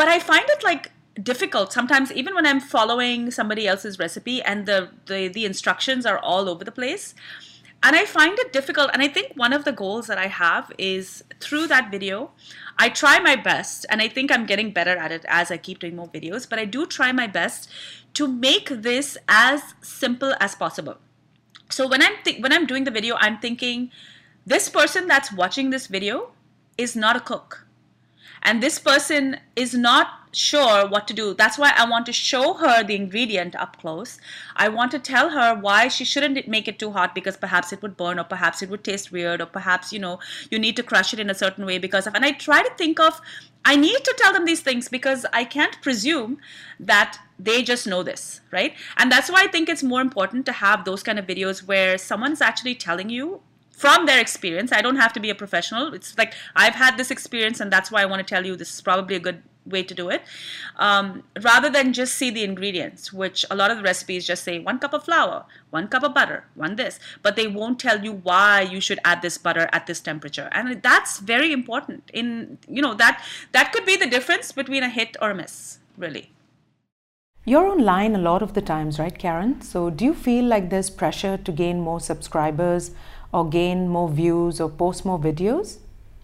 but 0.00 0.08
i 0.08 0.18
find 0.18 0.46
it 0.48 0.62
like 0.64 0.92
difficult 1.30 1.72
sometimes 1.72 2.10
even 2.12 2.34
when 2.34 2.46
i'm 2.46 2.60
following 2.60 3.30
somebody 3.30 3.66
else's 3.66 3.98
recipe 3.98 4.42
and 4.42 4.64
the, 4.64 4.88
the 5.06 5.28
the 5.28 5.44
instructions 5.44 6.06
are 6.06 6.18
all 6.18 6.48
over 6.48 6.64
the 6.64 6.72
place. 6.72 7.14
And 7.82 7.96
i 7.96 8.04
find 8.04 8.38
it 8.38 8.52
difficult 8.54 8.90
and 8.94 9.02
i 9.02 9.08
think 9.08 9.32
one 9.42 9.54
of 9.54 9.64
the 9.66 9.72
goals 9.72 10.06
that 10.06 10.18
i 10.18 10.26
have 10.26 10.70
is 10.76 11.24
through 11.44 11.66
that 11.68 11.90
video 11.90 12.30
i 12.78 12.88
try 12.90 13.18
my 13.18 13.36
best 13.36 13.86
and 13.88 14.02
i 14.02 14.08
think 14.16 14.30
i'm 14.30 14.44
getting 14.50 14.70
better 14.78 14.96
at 15.04 15.12
it 15.16 15.24
as 15.40 15.50
i 15.50 15.56
keep 15.68 15.78
doing 15.84 15.96
more 15.96 16.08
videos 16.16 16.48
but 16.50 16.58
i 16.58 16.66
do 16.66 16.84
try 16.96 17.10
my 17.20 17.26
best 17.26 17.70
to 18.20 18.28
make 18.28 18.68
this 18.68 19.16
as 19.28 19.62
simple 19.80 20.34
as 20.40 20.54
possible. 20.54 20.96
So 21.70 21.88
when 21.88 22.02
i'm 22.02 22.16
th- 22.24 22.42
when 22.42 22.52
i'm 22.52 22.66
doing 22.66 22.84
the 22.84 22.96
video 23.00 23.16
i'm 23.28 23.38
thinking 23.38 23.90
this 24.46 24.68
person 24.68 25.06
that's 25.06 25.32
watching 25.32 25.70
this 25.70 25.86
video 25.86 26.30
is 26.78 26.96
not 26.96 27.16
a 27.16 27.20
cook 27.20 27.66
and 28.42 28.62
this 28.62 28.78
person 28.78 29.38
is 29.56 29.74
not 29.74 30.20
sure 30.32 30.88
what 30.88 31.08
to 31.08 31.14
do. 31.14 31.34
That's 31.34 31.58
why 31.58 31.72
I 31.76 31.88
want 31.88 32.06
to 32.06 32.12
show 32.12 32.54
her 32.54 32.84
the 32.84 32.94
ingredient 32.94 33.56
up 33.56 33.78
close. 33.78 34.18
I 34.56 34.68
want 34.68 34.92
to 34.92 34.98
tell 34.98 35.30
her 35.30 35.54
why 35.54 35.88
she 35.88 36.04
shouldn't 36.04 36.46
make 36.46 36.68
it 36.68 36.78
too 36.78 36.92
hot 36.92 37.14
because 37.14 37.36
perhaps 37.36 37.72
it 37.72 37.82
would 37.82 37.96
burn 37.96 38.18
or 38.18 38.24
perhaps 38.24 38.62
it 38.62 38.70
would 38.70 38.84
taste 38.84 39.10
weird 39.10 39.40
or 39.40 39.46
perhaps, 39.46 39.92
you 39.92 39.98
know, 39.98 40.20
you 40.50 40.58
need 40.58 40.76
to 40.76 40.82
crush 40.82 41.12
it 41.12 41.20
in 41.20 41.30
a 41.30 41.34
certain 41.34 41.66
way 41.66 41.78
because 41.78 42.06
of, 42.06 42.14
and 42.14 42.24
I 42.24 42.32
try 42.32 42.62
to 42.62 42.70
think 42.74 43.00
of, 43.00 43.20
I 43.64 43.76
need 43.76 44.04
to 44.04 44.14
tell 44.18 44.32
them 44.32 44.44
these 44.44 44.60
things 44.60 44.88
because 44.88 45.26
I 45.32 45.44
can't 45.44 45.82
presume 45.82 46.38
that 46.78 47.18
they 47.38 47.62
just 47.62 47.86
know 47.86 48.02
this, 48.02 48.40
right? 48.52 48.74
And 48.96 49.10
that's 49.10 49.30
why 49.30 49.42
I 49.42 49.48
think 49.48 49.68
it's 49.68 49.82
more 49.82 50.00
important 50.00 50.46
to 50.46 50.52
have 50.52 50.84
those 50.84 51.02
kind 51.02 51.18
of 51.18 51.26
videos 51.26 51.66
where 51.66 51.98
someone's 51.98 52.40
actually 52.40 52.76
telling 52.76 53.10
you 53.10 53.40
from 53.80 54.04
their 54.04 54.20
experience. 54.20 54.72
I 54.72 54.82
don't 54.82 54.96
have 55.04 55.14
to 55.14 55.20
be 55.20 55.30
a 55.30 55.34
professional. 55.34 55.94
It's 55.94 56.16
like 56.18 56.34
I've 56.54 56.74
had 56.74 56.98
this 56.98 57.10
experience, 57.10 57.60
and 57.60 57.72
that's 57.72 57.90
why 57.90 58.02
I 58.02 58.06
want 58.12 58.20
to 58.26 58.34
tell 58.34 58.44
you 58.44 58.54
this 58.54 58.74
is 58.74 58.80
probably 58.82 59.16
a 59.16 59.24
good 59.28 59.42
way 59.66 59.82
to 59.82 59.94
do 59.94 60.08
it 60.08 60.22
um, 60.76 61.22
rather 61.42 61.70
than 61.70 61.92
just 61.92 62.14
see 62.14 62.30
the 62.30 62.42
ingredients 62.42 63.12
which 63.12 63.44
a 63.50 63.54
lot 63.54 63.70
of 63.70 63.76
the 63.76 63.82
recipes 63.82 64.26
just 64.26 64.42
say 64.42 64.58
one 64.58 64.78
cup 64.78 64.94
of 64.94 65.04
flour 65.04 65.44
one 65.68 65.86
cup 65.86 66.02
of 66.02 66.14
butter 66.14 66.44
one 66.54 66.76
this 66.76 66.98
but 67.22 67.36
they 67.36 67.46
won't 67.46 67.78
tell 67.78 68.02
you 68.02 68.12
why 68.12 68.62
you 68.62 68.80
should 68.80 68.98
add 69.04 69.20
this 69.20 69.36
butter 69.36 69.68
at 69.70 69.86
this 69.86 70.00
temperature 70.00 70.48
and 70.52 70.82
that's 70.82 71.18
very 71.18 71.52
important 71.52 72.10
in 72.14 72.56
you 72.66 72.80
know 72.80 72.94
that 72.94 73.22
that 73.52 73.70
could 73.70 73.84
be 73.84 73.96
the 73.96 74.06
difference 74.06 74.50
between 74.50 74.82
a 74.82 74.88
hit 74.88 75.14
or 75.20 75.30
a 75.30 75.34
miss 75.34 75.78
really 75.98 76.30
you're 77.46 77.66
online 77.66 78.14
a 78.14 78.18
lot 78.18 78.42
of 78.42 78.52
the 78.52 78.60
times, 78.60 78.98
right, 78.98 79.18
Karen? 79.18 79.62
So, 79.62 79.88
do 79.88 80.04
you 80.04 80.12
feel 80.12 80.44
like 80.44 80.68
there's 80.68 80.90
pressure 80.90 81.38
to 81.38 81.50
gain 81.50 81.80
more 81.80 81.98
subscribers 81.98 82.90
or 83.32 83.48
gain 83.48 83.88
more 83.88 84.08
views 84.08 84.60
or 84.60 84.68
post 84.68 85.04
more 85.04 85.18
videos? 85.18 85.78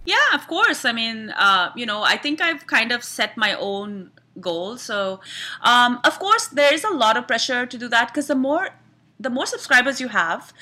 Yeah, 0.05 0.35
of 0.35 0.47
course. 0.47 0.85
I 0.85 0.93
mean, 0.93 1.31
uh, 1.31 1.71
you 1.75 1.87
know, 1.87 2.03
I 2.03 2.17
think 2.17 2.41
I've 2.41 2.67
kind 2.67 2.93
of 2.93 3.03
set 3.03 3.37
my 3.37 3.55
own 3.55 4.11
goal. 4.41 4.77
So, 4.77 5.21
um, 5.63 6.01
of 6.05 6.19
course, 6.19 6.47
there 6.49 6.73
is 6.73 6.85
a 6.85 6.91
lot 6.91 7.17
of 7.17 7.27
pressure 7.27 7.67
to 7.67 7.79
do 7.79 7.89
that 7.89 8.09
because 8.09 8.29
the 8.29 8.35
more 8.35 8.71
the 9.19 9.31
more 9.31 9.47
subscribers 9.47 10.01
you 10.01 10.09
have, 10.09 10.53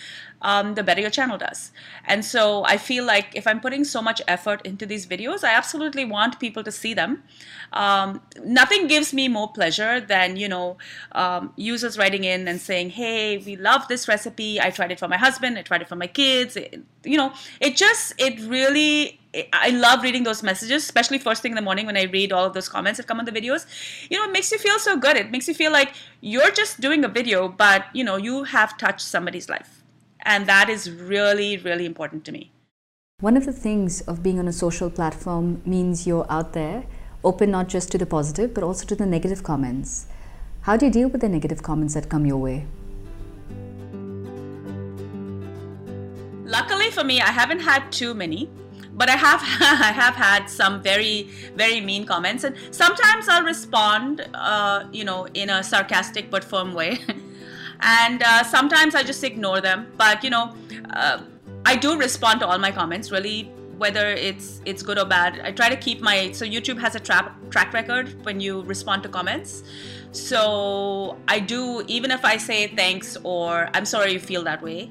um, 0.44 0.74
the 0.74 0.84
better 0.84 1.00
your 1.00 1.10
channel 1.10 1.38
does. 1.38 1.72
And 2.04 2.24
so 2.24 2.64
I 2.64 2.76
feel 2.76 3.04
like 3.04 3.28
if 3.34 3.46
I'm 3.46 3.60
putting 3.60 3.82
so 3.82 4.00
much 4.02 4.20
effort 4.28 4.60
into 4.64 4.84
these 4.86 5.06
videos, 5.06 5.42
I 5.42 5.54
absolutely 5.54 6.04
want 6.04 6.38
people 6.38 6.62
to 6.62 6.70
see 6.70 6.94
them. 6.94 7.24
Um, 7.72 8.20
nothing 8.44 8.86
gives 8.86 9.12
me 9.12 9.26
more 9.26 9.50
pleasure 9.50 10.00
than, 10.00 10.36
you 10.36 10.48
know, 10.48 10.76
um, 11.12 11.52
users 11.56 11.96
writing 11.98 12.24
in 12.24 12.46
and 12.46 12.60
saying, 12.60 12.90
hey, 12.90 13.38
we 13.38 13.56
love 13.56 13.88
this 13.88 14.06
recipe. 14.06 14.60
I 14.60 14.70
tried 14.70 14.92
it 14.92 14.98
for 14.98 15.08
my 15.08 15.16
husband. 15.16 15.58
I 15.58 15.62
tried 15.62 15.80
it 15.80 15.88
for 15.88 15.96
my 15.96 16.06
kids. 16.06 16.56
It, 16.56 16.82
you 17.04 17.16
know, 17.16 17.32
it 17.60 17.76
just, 17.76 18.12
it 18.18 18.38
really, 18.40 19.18
I 19.52 19.70
love 19.70 20.02
reading 20.02 20.24
those 20.24 20.42
messages, 20.42 20.82
especially 20.82 21.18
first 21.18 21.40
thing 21.40 21.52
in 21.52 21.56
the 21.56 21.62
morning 21.62 21.86
when 21.86 21.96
I 21.96 22.02
read 22.02 22.32
all 22.32 22.44
of 22.44 22.52
those 22.52 22.68
comments 22.68 22.98
that 22.98 23.06
come 23.06 23.18
on 23.18 23.24
the 23.24 23.32
videos. 23.32 23.66
You 24.10 24.18
know, 24.18 24.24
it 24.24 24.32
makes 24.32 24.52
you 24.52 24.58
feel 24.58 24.78
so 24.78 24.98
good. 24.98 25.16
It 25.16 25.30
makes 25.30 25.48
you 25.48 25.54
feel 25.54 25.72
like 25.72 25.94
you're 26.20 26.50
just 26.50 26.80
doing 26.80 27.02
a 27.02 27.08
video, 27.08 27.48
but, 27.48 27.86
you 27.94 28.04
know, 28.04 28.16
you 28.16 28.44
have 28.44 28.76
touched 28.76 29.00
somebody's 29.00 29.48
life. 29.48 29.83
And 30.24 30.46
that 30.46 30.68
is 30.68 30.90
really, 30.90 31.56
really 31.58 31.86
important 31.86 32.24
to 32.24 32.32
me. 32.32 32.52
One 33.20 33.36
of 33.36 33.46
the 33.46 33.52
things 33.52 34.00
of 34.02 34.22
being 34.22 34.38
on 34.38 34.48
a 34.48 34.52
social 34.52 34.90
platform 34.90 35.62
means 35.64 36.06
you're 36.06 36.26
out 36.30 36.52
there, 36.52 36.84
open 37.22 37.50
not 37.50 37.68
just 37.68 37.92
to 37.92 37.98
the 37.98 38.06
positive, 38.06 38.54
but 38.54 38.64
also 38.64 38.84
to 38.86 38.96
the 38.96 39.06
negative 39.06 39.42
comments. 39.42 40.06
How 40.62 40.76
do 40.76 40.86
you 40.86 40.92
deal 40.92 41.08
with 41.08 41.20
the 41.20 41.28
negative 41.28 41.62
comments 41.62 41.94
that 41.94 42.08
come 42.08 42.26
your 42.26 42.38
way? 42.38 42.66
Luckily 46.44 46.90
for 46.90 47.04
me, 47.04 47.20
I 47.20 47.30
haven't 47.30 47.60
had 47.60 47.90
too 47.92 48.14
many 48.14 48.48
but 48.96 49.08
I 49.08 49.16
have 49.16 49.40
I 49.60 49.92
have 49.92 50.14
had 50.14 50.48
some 50.48 50.82
very 50.82 51.24
very 51.54 51.80
mean 51.80 52.06
comments, 52.06 52.44
and 52.44 52.56
sometimes 52.70 53.28
I'll 53.28 53.44
respond, 53.44 54.26
uh, 54.34 54.84
you 54.92 55.04
know, 55.04 55.26
in 55.34 55.50
a 55.50 55.62
sarcastic 55.62 56.30
but 56.30 56.44
firm 56.44 56.74
way. 56.74 56.98
and 57.84 58.22
uh, 58.22 58.42
sometimes 58.42 58.94
I 58.94 59.02
just 59.02 59.22
ignore 59.22 59.60
them. 59.60 59.92
But 59.96 60.24
you 60.24 60.30
know, 60.30 60.54
uh, 60.90 61.20
I 61.64 61.76
do 61.76 61.98
respond 61.98 62.40
to 62.40 62.46
all 62.46 62.58
my 62.58 62.72
comments. 62.72 63.10
Really, 63.10 63.44
whether 63.76 64.08
it's 64.08 64.60
it's 64.64 64.82
good 64.82 64.98
or 64.98 65.04
bad, 65.04 65.40
I 65.44 65.52
try 65.52 65.68
to 65.68 65.76
keep 65.76 66.00
my 66.00 66.32
so 66.32 66.44
YouTube 66.44 66.80
has 66.80 66.94
a 66.94 67.00
track 67.00 67.32
track 67.50 67.72
record 67.72 68.24
when 68.24 68.40
you 68.40 68.62
respond 68.62 69.02
to 69.04 69.08
comments. 69.08 69.62
So 70.12 71.18
I 71.28 71.40
do 71.40 71.84
even 71.86 72.10
if 72.10 72.24
I 72.24 72.36
say 72.36 72.68
thanks 72.68 73.16
or 73.22 73.68
I'm 73.74 73.84
sorry 73.84 74.12
you 74.12 74.20
feel 74.20 74.42
that 74.44 74.62
way. 74.62 74.90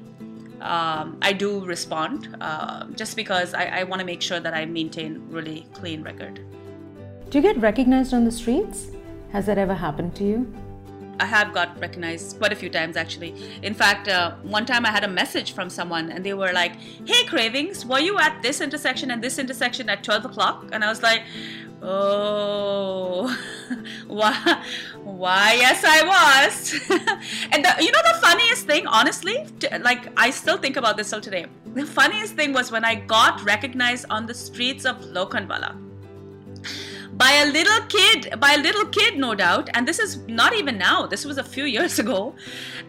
Um, 0.60 1.18
I 1.20 1.34
do 1.34 1.62
respond 1.64 2.36
uh, 2.40 2.86
just 2.94 3.16
because 3.16 3.52
I, 3.52 3.64
I 3.80 3.84
want 3.84 4.00
to 4.00 4.06
make 4.06 4.22
sure 4.22 4.40
that 4.40 4.54
I 4.54 4.64
maintain 4.64 5.20
really 5.28 5.66
clean 5.74 6.02
record. 6.02 6.40
Do 7.28 7.38
you 7.38 7.42
get 7.42 7.58
recognized 7.58 8.14
on 8.14 8.24
the 8.24 8.32
streets? 8.32 8.86
Has 9.32 9.44
that 9.44 9.58
ever 9.58 9.74
happened 9.74 10.14
to 10.16 10.24
you? 10.24 10.63
I 11.20 11.26
have 11.26 11.52
got 11.52 11.78
recognized 11.80 12.38
quite 12.38 12.52
a 12.52 12.56
few 12.56 12.70
times 12.70 12.96
actually. 12.96 13.34
In 13.62 13.74
fact, 13.74 14.08
uh, 14.08 14.32
one 14.42 14.66
time 14.66 14.84
I 14.86 14.90
had 14.90 15.04
a 15.04 15.08
message 15.08 15.52
from 15.52 15.70
someone 15.70 16.10
and 16.10 16.24
they 16.24 16.34
were 16.34 16.52
like, 16.52 16.76
Hey, 17.06 17.24
Kravings, 17.26 17.84
were 17.84 18.00
you 18.00 18.18
at 18.18 18.42
this 18.42 18.60
intersection 18.60 19.10
and 19.10 19.22
this 19.22 19.38
intersection 19.38 19.88
at 19.88 20.02
12 20.04 20.26
o'clock? 20.26 20.68
And 20.72 20.84
I 20.84 20.88
was 20.88 21.02
like, 21.02 21.22
Oh, 21.82 23.36
why? 24.06 24.64
Why? 25.02 25.54
Yes, 25.54 25.84
I 25.86 26.02
was. 26.02 26.72
and 27.52 27.64
the, 27.64 27.74
you 27.84 27.92
know 27.92 28.00
the 28.12 28.18
funniest 28.20 28.66
thing, 28.66 28.86
honestly, 28.86 29.46
like 29.80 30.08
I 30.16 30.30
still 30.30 30.56
think 30.56 30.76
about 30.76 30.96
this 30.96 31.10
till 31.10 31.20
today. 31.20 31.46
The 31.74 31.84
funniest 31.84 32.34
thing 32.34 32.52
was 32.52 32.72
when 32.72 32.84
I 32.84 32.94
got 32.94 33.44
recognized 33.44 34.06
on 34.08 34.26
the 34.26 34.34
streets 34.34 34.84
of 34.86 35.00
Lokhandwala 35.00 35.83
by 37.16 37.30
a 37.32 37.46
little 37.46 37.80
kid, 37.86 38.40
by 38.40 38.54
a 38.54 38.58
little 38.58 38.86
kid, 38.86 39.18
no 39.18 39.34
doubt. 39.34 39.70
And 39.74 39.86
this 39.86 39.98
is 39.98 40.18
not 40.28 40.54
even 40.54 40.76
now, 40.76 41.06
this 41.06 41.24
was 41.24 41.38
a 41.38 41.44
few 41.44 41.64
years 41.76 41.98
ago. 41.98 42.34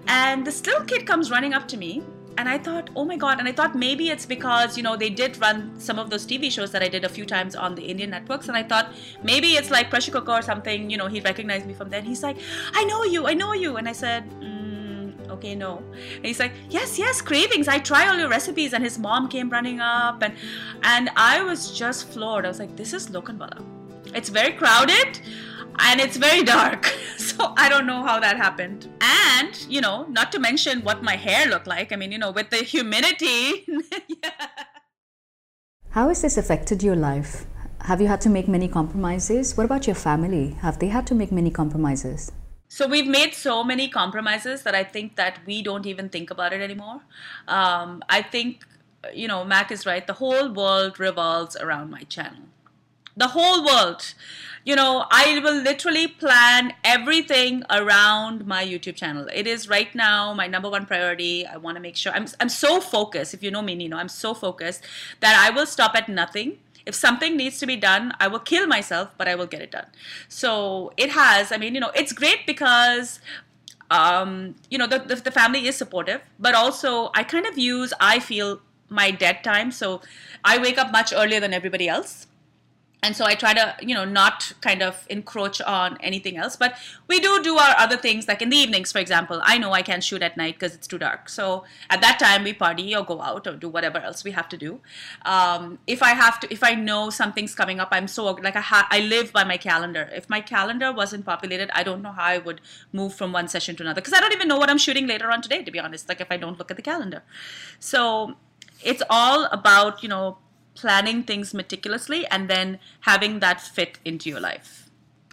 And 0.08 0.46
this 0.46 0.66
little 0.66 0.86
kid 0.86 1.06
comes 1.06 1.32
running 1.32 1.54
up 1.54 1.68
to 1.70 1.78
me. 1.78 2.04
And 2.38 2.50
I 2.50 2.58
thought, 2.58 2.90
oh 2.98 3.06
my 3.06 3.16
God. 3.16 3.40
And 3.40 3.48
I 3.48 3.54
thought 3.54 3.76
maybe 3.76 4.10
it's 4.10 4.26
because, 4.26 4.76
you 4.76 4.84
know, 4.84 4.98
they 4.98 5.10
did 5.10 5.40
run 5.40 5.72
some 5.80 5.98
of 5.98 6.10
those 6.10 6.26
TV 6.26 6.52
shows 6.52 6.70
that 6.72 6.84
I 6.84 6.90
did 6.90 7.06
a 7.06 7.10
few 7.10 7.26
times 7.26 7.56
on 7.56 7.76
the 7.76 7.84
Indian 7.84 8.10
networks. 8.10 8.50
And 8.50 8.58
I 8.58 8.64
thought 8.64 8.94
maybe 9.24 9.54
it's 9.54 9.72
like 9.72 9.90
Pressure 9.90 10.12
Cooker 10.12 10.34
or 10.34 10.42
something, 10.42 10.90
you 10.90 10.98
know, 10.98 11.08
he 11.08 11.22
recognized 11.22 11.66
me 11.66 11.74
from 11.74 11.90
there. 11.90 12.00
And 12.00 12.08
he's 12.08 12.24
like, 12.24 12.36
I 12.74 12.84
know 12.84 13.04
you, 13.06 13.26
I 13.26 13.34
know 13.34 13.54
you. 13.54 13.78
And 13.78 13.88
I 13.88 13.94
said, 13.94 14.30
mm, 14.42 15.30
okay, 15.30 15.56
no. 15.56 15.78
And 16.18 16.26
he's 16.26 16.42
like, 16.42 16.52
yes, 16.70 17.00
yes, 17.00 17.22
Kravings. 17.22 17.70
I 17.70 17.80
try 17.80 18.10
all 18.10 18.18
your 18.18 18.30
recipes. 18.30 18.74
And 18.74 18.84
his 18.84 19.00
mom 19.00 19.30
came 19.30 19.50
running 19.50 19.80
up. 19.80 20.22
And, 20.22 20.34
and 20.84 21.12
I 21.16 21.42
was 21.42 21.72
just 21.72 22.10
floored. 22.10 22.44
I 22.44 22.50
was 22.50 22.60
like, 22.60 22.76
this 22.76 22.92
is 22.92 23.08
Lokhandwala 23.08 23.64
it's 24.16 24.30
very 24.30 24.54
crowded 24.54 25.20
and 25.80 26.00
it's 26.00 26.18
very 26.18 26.44
dark. 26.44 26.94
So 27.36 27.54
I 27.58 27.68
don't 27.68 27.86
know 27.86 28.02
how 28.02 28.18
that 28.22 28.38
happened. 28.38 28.88
And, 29.02 29.66
you 29.68 29.82
know, 29.82 30.06
not 30.08 30.32
to 30.32 30.40
mention 30.40 30.84
what 30.84 31.04
my 31.04 31.18
hair 31.18 31.48
looked 31.48 31.68
like. 31.68 31.92
I 31.92 31.98
mean, 31.98 32.14
you 32.14 32.18
know, 32.18 32.32
with 32.32 32.50
the 32.50 32.58
humidity. 32.58 33.66
yeah. 34.08 34.48
How 35.90 36.08
has 36.08 36.22
this 36.22 36.38
affected 36.38 36.82
your 36.82 36.96
life? 36.96 37.46
Have 37.82 38.00
you 38.00 38.08
had 38.08 38.22
to 38.22 38.30
make 38.30 38.48
many 38.48 38.70
compromises? 38.70 39.58
What 39.58 39.66
about 39.66 39.86
your 39.86 39.98
family? 39.98 40.52
Have 40.62 40.80
they 40.80 40.88
had 40.88 41.06
to 41.08 41.16
make 41.16 41.30
many 41.30 41.52
compromises? 41.52 42.32
So 42.70 42.88
we've 42.88 43.08
made 43.08 43.34
so 43.34 43.66
many 43.66 43.90
compromises 43.90 44.64
that 44.64 44.76
I 44.76 44.86
think 44.86 45.18
that 45.18 45.40
we 45.46 45.62
don't 45.62 45.86
even 45.86 46.08
think 46.08 46.32
about 46.32 46.54
it 46.54 46.62
anymore. 46.62 47.02
Um, 47.50 48.02
I 48.08 48.22
think, 48.22 48.66
you 49.14 49.28
know, 49.28 49.44
Mac 49.44 49.72
is 49.72 49.86
right. 49.86 50.08
The 50.08 50.14
whole 50.14 50.54
world 50.54 51.02
revolves 51.02 51.58
around 51.58 51.90
my 51.90 52.04
channel 52.04 52.44
the 53.18 53.30
whole 53.30 53.66
world 53.66 54.14
you 54.66 54.76
know, 54.76 55.06
I 55.12 55.40
will 55.44 55.62
literally 55.62 56.08
plan 56.08 56.74
everything 56.84 57.64
around 57.70 58.48
my 58.48 58.66
YouTube 58.66 58.96
channel. 58.96 59.28
It 59.32 59.46
is 59.46 59.70
right 59.70 59.94
now 59.94 60.34
my 60.34 60.48
number 60.48 60.70
one 60.70 60.88
priority. 60.88 61.46
I 61.46 61.58
want 61.58 61.78
to 61.78 61.82
make 61.82 61.96
sure 61.96 62.12
I'm, 62.12 62.26
I'm 62.40 62.50
so 62.50 62.82
focused. 62.82 63.36
If 63.36 63.44
you 63.44 63.52
know 63.52 63.62
me, 63.62 63.88
know, 63.88 63.98
I'm 63.98 64.10
so 64.10 64.34
focused 64.34 64.84
that 65.20 65.40
I 65.40 65.56
will 65.56 65.68
stop 65.68 65.96
at 65.96 66.10
nothing. 66.10 66.58
If 66.84 66.96
something 66.96 67.38
needs 67.38 67.60
to 67.60 67.68
be 67.68 67.76
done, 67.76 68.14
I 68.20 68.28
will 68.28 68.40
kill 68.40 68.66
myself, 68.66 69.12
but 69.20 69.28
I 69.28 69.36
will 69.36 69.46
get 69.46 69.62
it 69.62 69.72
done. 69.72 69.86
So 70.28 70.92
it 70.98 71.12
has, 71.12 71.52
I 71.52 71.58
mean, 71.58 71.76
you 71.76 71.80
know, 71.80 71.92
it's 71.96 72.12
great 72.12 72.48
because 72.48 73.20
um, 73.92 74.56
you 74.72 74.80
know, 74.80 74.88
the, 74.88 74.98
the, 74.98 75.16
the 75.16 75.32
family 75.32 75.68
is 75.68 75.78
supportive, 75.78 76.22
but 76.40 76.56
also 76.56 77.12
I 77.14 77.24
kind 77.24 77.46
of 77.46 77.56
use, 77.56 77.94
I 78.00 78.18
feel, 78.20 78.62
my 78.90 79.12
dead 79.12 79.44
time. 79.44 79.72
So 79.72 80.02
I 80.44 80.58
wake 80.58 80.80
up 80.80 80.92
much 80.92 81.14
earlier 81.14 81.40
than 81.40 81.54
everybody 81.54 81.88
else 81.88 82.26
and 83.06 83.16
so 83.16 83.26
i 83.26 83.36
try 83.36 83.54
to 83.54 83.66
you 83.90 83.96
know 83.98 84.06
not 84.06 84.52
kind 84.62 84.82
of 84.82 85.06
encroach 85.10 85.62
on 85.62 85.98
anything 86.02 86.38
else. 86.38 86.56
But 86.56 86.76
we 87.08 87.20
do 87.20 87.32
do 87.44 87.58
our 87.58 87.76
other 87.78 87.98
things 87.98 88.28
like 88.28 88.42
in 88.42 88.50
the 88.50 88.58
evenings 88.58 88.92
for 88.92 89.00
example. 89.00 89.42
I 89.44 89.58
know 89.58 89.72
i 89.80 89.82
can't 89.90 90.04
shoot 90.04 90.24
at 90.28 90.38
night 90.38 90.56
because 90.56 90.74
it's 90.78 90.88
too 90.88 90.98
dark. 90.98 91.30
So 91.30 91.64
at 91.90 92.02
that 92.02 92.20
time 92.20 92.44
we 92.44 92.54
party 92.54 92.96
or 92.96 93.04
go 93.04 93.22
out 93.22 93.48
or 93.48 93.56
do 93.66 93.70
whatever 93.70 94.00
else 94.00 94.24
we 94.24 94.32
have 94.32 94.50
to 94.50 94.58
do. 94.58 94.80
Um, 95.34 95.78
if 95.96 96.02
i 96.10 96.14
have 96.24 96.40
to 96.42 96.52
if 96.58 96.64
i 96.64 96.74
know 96.74 97.02
something's 97.10 97.56
coming 97.62 97.80
up 97.80 97.90
i'm 97.92 98.08
so 98.08 98.26
like 98.48 98.56
i 98.56 98.66
ha- 98.72 98.88
i 98.98 99.00
live 99.00 99.32
by 99.34 99.44
my 99.44 99.58
calendar. 99.58 100.10
If 100.22 100.30
my 100.30 100.42
calendar 100.42 100.92
wasn't 101.02 101.26
populated 101.26 101.70
i 101.80 101.84
don't 101.84 102.02
know 102.02 102.14
how 102.22 102.26
i 102.36 102.38
would 102.38 102.62
move 102.92 103.14
from 103.14 103.32
one 103.34 103.48
session 103.48 103.76
to 103.76 103.84
another. 103.84 104.02
Because 104.02 104.14
i 104.14 104.20
don't 104.20 104.34
even 104.40 104.48
know 104.48 104.58
what 104.58 104.70
i'm 104.70 104.84
shooting 104.88 105.08
later 105.14 105.32
on 105.32 105.42
today 105.42 105.62
to 105.64 105.72
be 105.78 105.80
honest 105.80 106.10
like 106.10 106.22
if 106.22 106.32
i 106.32 106.38
don't 106.38 106.58
look 106.60 106.72
at 106.72 106.78
the 106.78 106.88
calendar. 106.92 107.24
So 107.80 108.36
it's 108.84 109.04
all 109.10 109.46
about 109.60 110.04
you 110.04 110.10
know 110.10 110.38
planning 110.76 111.24
things 111.24 111.54
meticulously 111.54 112.26
and 112.28 112.50
then 112.50 112.80
having 113.02 113.40
that 113.40 113.62
fit 113.62 113.98
into 114.06 114.30
your 114.30 114.40
life. 114.40 114.90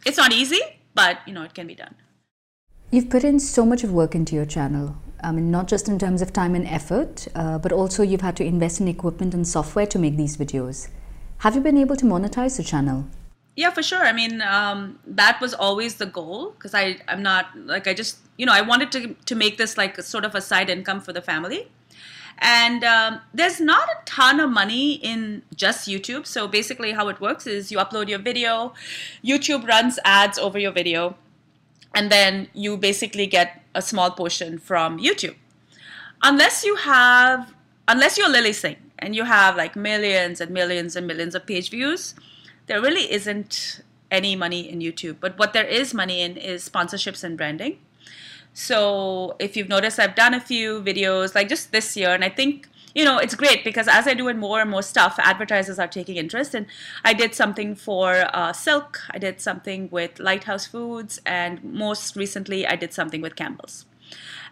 It's 0.07 0.17
not 0.17 0.33
easy, 0.33 0.61
but 0.95 1.19
you 1.27 1.35
know, 1.35 1.43
it 1.43 1.55
can 1.55 1.67
be 1.67 1.75
done. 1.75 1.95
You've 2.91 3.11
put 3.11 3.25
in 3.25 3.41
so 3.41 3.65
much 3.65 3.85
of 3.85 3.93
work 3.93 4.15
into 4.15 4.35
your 4.35 4.45
channel. 4.47 4.97
I 5.23 5.33
mean, 5.33 5.51
not 5.51 5.69
just 5.69 5.89
in 5.89 5.99
terms 5.99 6.21
of 6.21 6.33
time 6.33 6.55
and 6.55 6.67
effort, 6.67 7.29
uh, 7.35 7.59
but 7.59 7.73
also 7.73 8.03
you've 8.03 8.21
had 8.21 8.37
to 8.37 8.45
invest 8.45 8.81
in 8.81 8.89
equipment 8.89 9.35
and 9.35 9.47
software 9.47 9.87
to 9.87 9.99
make 9.99 10.17
these 10.17 10.37
videos. 10.37 10.89
Have 11.39 11.55
you 11.55 11.61
been 11.61 11.79
able 11.79 11.97
to 11.97 12.05
monetize 12.05 12.57
the 12.57 12.63
channel? 12.63 13.07
Yeah, 13.57 13.71
for 13.71 13.83
sure. 13.83 14.05
I 14.05 14.13
mean, 14.13 14.41
um, 14.43 14.99
that 15.07 15.41
was 15.41 15.55
always 15.55 15.97
the 15.97 16.07
goal 16.07 16.51
because 16.51 16.75
I, 16.75 16.99
I'm 17.09 17.23
not 17.23 17.57
like 17.57 17.87
I 17.87 17.95
just, 17.95 18.19
you 18.37 18.47
know, 18.47 18.53
I 18.53 18.63
wanted 18.63 18.91
to 18.93 19.15
to 19.27 19.35
make 19.35 19.59
this 19.59 19.77
like 19.77 20.01
sort 20.03 20.25
of 20.25 20.35
a 20.35 20.41
side 20.41 20.71
income 20.71 21.01
for 21.01 21.13
the 21.13 21.21
family. 21.21 21.69
And 22.45 22.83
um, 22.83 23.21
there's 23.33 23.61
not 23.61 23.89
a 23.89 24.05
ton 24.05 24.41
of 24.41 24.51
money 24.51 24.95
in 24.95 25.43
just 25.55 25.89
YouTube. 25.89 26.27
So 26.27 26.49
basically, 26.49 26.91
how 26.91 27.07
it 27.09 27.21
works 27.21 27.47
is 27.47 27.71
you 27.71 27.79
upload 27.79 28.09
your 28.09 28.19
video, 28.19 28.75
YouTube 29.25 29.67
runs 29.67 30.01
ads 30.05 30.39
over 30.39 30.59
your 30.59 30.73
video, 30.73 31.17
and 31.95 32.11
then 32.11 32.49
you 32.53 32.77
basically 32.77 33.29
get 33.29 33.63
a 33.77 33.81
small 33.81 34.11
portion 34.11 34.59
from 34.59 34.99
YouTube. 34.99 35.37
Unless 36.25 36.65
you 36.65 36.75
have, 36.77 37.55
unless 37.87 38.19
you're 38.19 38.29
Lilly 38.29 38.53
Singh 38.53 38.77
and 38.99 39.15
you 39.15 39.23
have 39.23 39.57
like 39.57 39.77
millions 39.77 40.41
and 40.41 40.51
millions 40.51 40.97
and 40.97 41.07
millions 41.07 41.37
of 41.37 41.47
page 41.47 41.71
views, 41.71 42.17
there 42.67 42.81
really 42.81 43.13
isn't 43.13 43.83
any 44.11 44.35
money 44.35 44.69
in 44.69 44.81
YouTube. 44.81 45.19
But 45.21 45.39
what 45.39 45.53
there 45.53 45.65
is 45.65 45.95
money 45.95 46.21
in 46.21 46.37
is 46.37 46.69
sponsorships 46.69 47.23
and 47.23 47.37
branding. 47.37 47.79
So 48.55 49.37
if 49.39 49.57
you've 49.57 49.69
noticed, 49.69 49.99
I've 49.99 50.15
done 50.15 50.35
a 50.35 50.41
few 50.41 50.83
videos 50.83 51.35
like 51.35 51.49
just 51.49 51.73
this 51.73 51.97
year, 51.97 52.11
and 52.11 52.25
I 52.25 52.29
think 52.29 52.69
you 52.95 53.05
know 53.05 53.19
it's 53.19 53.35
great 53.35 53.65
because 53.65 53.89
as 53.89 54.07
I 54.07 54.15
do 54.15 54.29
it 54.29 54.37
more 54.37 54.61
and 54.61 54.71
more 54.71 54.83
stuff, 54.83 55.19
advertisers 55.19 55.79
are 55.79 55.89
taking 55.89 56.17
interest. 56.17 56.55
And 56.55 56.67
I 57.05 57.15
did 57.15 57.35
something 57.35 57.75
for 57.75 58.27
uh, 58.35 58.53
Silk, 58.53 59.01
I 59.11 59.19
did 59.19 59.41
something 59.41 59.89
with 59.91 60.19
Lighthouse 60.19 60.67
Foods, 60.67 61.21
and 61.25 61.63
most 61.65 62.17
recently 62.17 62.67
I 62.67 62.77
did 62.77 62.93
something 62.93 63.23
with 63.23 63.37
Campbell's. 63.37 63.87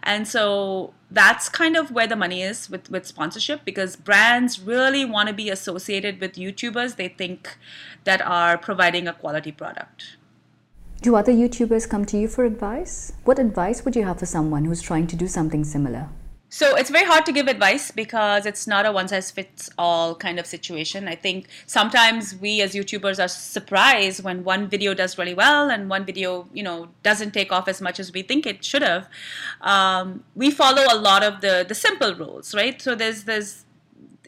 And 0.03 0.27
so 0.27 0.93
that's 1.11 1.47
kind 1.49 1.77
of 1.77 1.91
where 1.91 2.07
the 2.07 2.15
money 2.15 2.41
is 2.41 2.69
with, 2.69 2.89
with 2.89 3.05
sponsorship 3.05 3.63
because 3.63 3.95
brands 3.95 4.59
really 4.59 5.05
want 5.05 5.27
to 5.29 5.33
be 5.33 5.49
associated 5.49 6.19
with 6.19 6.33
YouTubers 6.33 6.95
they 6.95 7.07
think 7.07 7.57
that 8.03 8.21
are 8.21 8.57
providing 8.57 9.07
a 9.07 9.13
quality 9.13 9.51
product. 9.51 10.17
Do 11.01 11.15
other 11.15 11.31
YouTubers 11.31 11.89
come 11.89 12.05
to 12.05 12.17
you 12.17 12.27
for 12.27 12.45
advice? 12.45 13.13
What 13.23 13.39
advice 13.39 13.83
would 13.83 13.95
you 13.95 14.03
have 14.03 14.19
for 14.19 14.27
someone 14.27 14.65
who's 14.65 14.83
trying 14.83 15.07
to 15.07 15.15
do 15.15 15.27
something 15.27 15.63
similar? 15.63 16.09
So 16.49 16.75
it's 16.75 16.91
very 16.91 17.05
hard 17.05 17.25
to 17.25 17.31
give 17.31 17.47
advice 17.47 17.89
because 17.89 18.45
it's 18.45 18.67
not 18.67 18.85
a 18.85 18.91
one 18.91 19.07
size 19.07 19.31
fits 19.31 19.67
all 19.79 20.13
kind 20.13 20.37
of 20.37 20.45
situation. 20.45 21.07
I 21.07 21.15
think 21.15 21.47
sometimes 21.65 22.35
we 22.35 22.61
as 22.61 22.75
YouTubers 22.75 23.23
are 23.23 23.29
surprised 23.29 24.23
when 24.23 24.43
one 24.43 24.67
video 24.69 24.93
does 24.93 25.17
really 25.17 25.33
well 25.33 25.71
and 25.71 25.89
one 25.89 26.05
video, 26.05 26.47
you 26.53 26.61
know, 26.61 26.89
doesn't 27.01 27.31
take 27.31 27.51
off 27.51 27.67
as 27.67 27.81
much 27.81 27.99
as 27.99 28.13
we 28.13 28.21
think 28.21 28.45
it 28.45 28.63
should 28.63 28.83
have. 28.83 29.09
Um, 29.61 30.23
we 30.35 30.51
follow 30.51 30.83
a 30.91 30.97
lot 30.97 31.23
of 31.23 31.41
the 31.41 31.65
the 31.67 31.73
simple 31.73 32.13
rules, 32.13 32.53
right? 32.53 32.79
So 32.79 32.93
there's 32.93 33.23
there's 33.23 33.65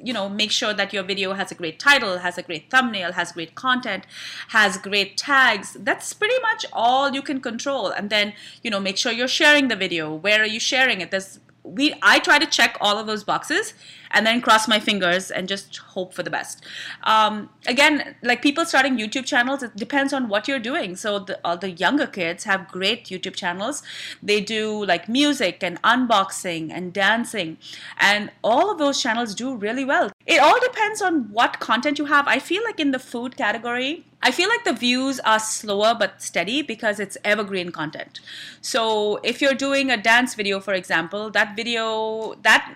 you 0.03 0.13
know 0.13 0.27
make 0.29 0.51
sure 0.51 0.73
that 0.73 0.93
your 0.93 1.03
video 1.03 1.33
has 1.33 1.51
a 1.51 1.55
great 1.55 1.79
title 1.79 2.17
has 2.19 2.37
a 2.37 2.43
great 2.43 2.69
thumbnail 2.69 3.13
has 3.13 3.31
great 3.31 3.55
content 3.55 4.05
has 4.49 4.77
great 4.77 5.17
tags. 5.17 5.77
That's 5.79 6.13
pretty 6.13 6.39
much 6.41 6.65
all 6.73 7.11
you 7.11 7.21
can 7.21 7.39
control. 7.39 7.87
And 7.87 8.09
then 8.09 8.33
you 8.61 8.69
know 8.71 8.79
make 8.79 8.97
sure 8.97 9.11
you're 9.11 9.27
sharing 9.27 9.67
the 9.67 9.75
video. 9.75 10.13
Where 10.13 10.41
are 10.41 10.45
you 10.45 10.59
sharing 10.59 11.01
it? 11.01 11.11
There's 11.11 11.39
we 11.63 11.93
I 12.01 12.19
try 12.19 12.39
to 12.39 12.45
check 12.45 12.77
all 12.81 12.97
of 12.97 13.07
those 13.07 13.23
boxes 13.23 13.73
and 14.13 14.25
then 14.25 14.41
cross 14.41 14.67
my 14.67 14.79
fingers 14.79 15.31
and 15.31 15.47
just 15.47 15.77
hope 15.77 16.13
for 16.13 16.23
the 16.23 16.29
best. 16.29 16.63
Um, 17.03 17.49
again, 17.67 18.15
like 18.21 18.41
people 18.41 18.65
starting 18.65 18.97
YouTube 18.97 19.25
channels, 19.25 19.63
it 19.63 19.75
depends 19.75 20.13
on 20.13 20.29
what 20.29 20.47
you're 20.47 20.59
doing. 20.59 20.95
So 20.95 21.19
the, 21.19 21.39
all 21.43 21.57
the 21.57 21.71
younger 21.71 22.07
kids 22.07 22.43
have 22.45 22.67
great 22.69 23.05
YouTube 23.05 23.35
channels. 23.35 23.83
They 24.21 24.39
do 24.39 24.85
like 24.85 25.09
music 25.09 25.63
and 25.63 25.81
unboxing 25.81 26.71
and 26.71 26.93
dancing, 26.93 27.57
and 27.99 28.31
all 28.43 28.71
of 28.71 28.77
those 28.77 29.01
channels 29.01 29.35
do 29.35 29.55
really 29.55 29.85
well. 29.85 30.11
It 30.25 30.39
all 30.39 30.59
depends 30.59 31.01
on 31.01 31.31
what 31.31 31.59
content 31.59 31.99
you 31.99 32.05
have. 32.05 32.27
I 32.27 32.39
feel 32.39 32.63
like 32.63 32.79
in 32.79 32.91
the 32.91 32.99
food 32.99 33.35
category, 33.35 34.05
I 34.25 34.31
feel 34.31 34.47
like 34.47 34.63
the 34.63 34.71
views 34.71 35.19
are 35.19 35.39
slower 35.39 35.93
but 35.99 36.21
steady 36.21 36.61
because 36.61 36.97
it's 36.97 37.17
evergreen 37.25 37.73
content. 37.73 38.21
So 38.61 39.17
if 39.17 39.41
you're 39.41 39.53
doing 39.53 39.91
a 39.91 39.97
dance 39.97 40.33
video, 40.33 40.61
for 40.61 40.73
example, 40.73 41.29
that 41.31 41.57
video, 41.57 42.35
that 42.43 42.73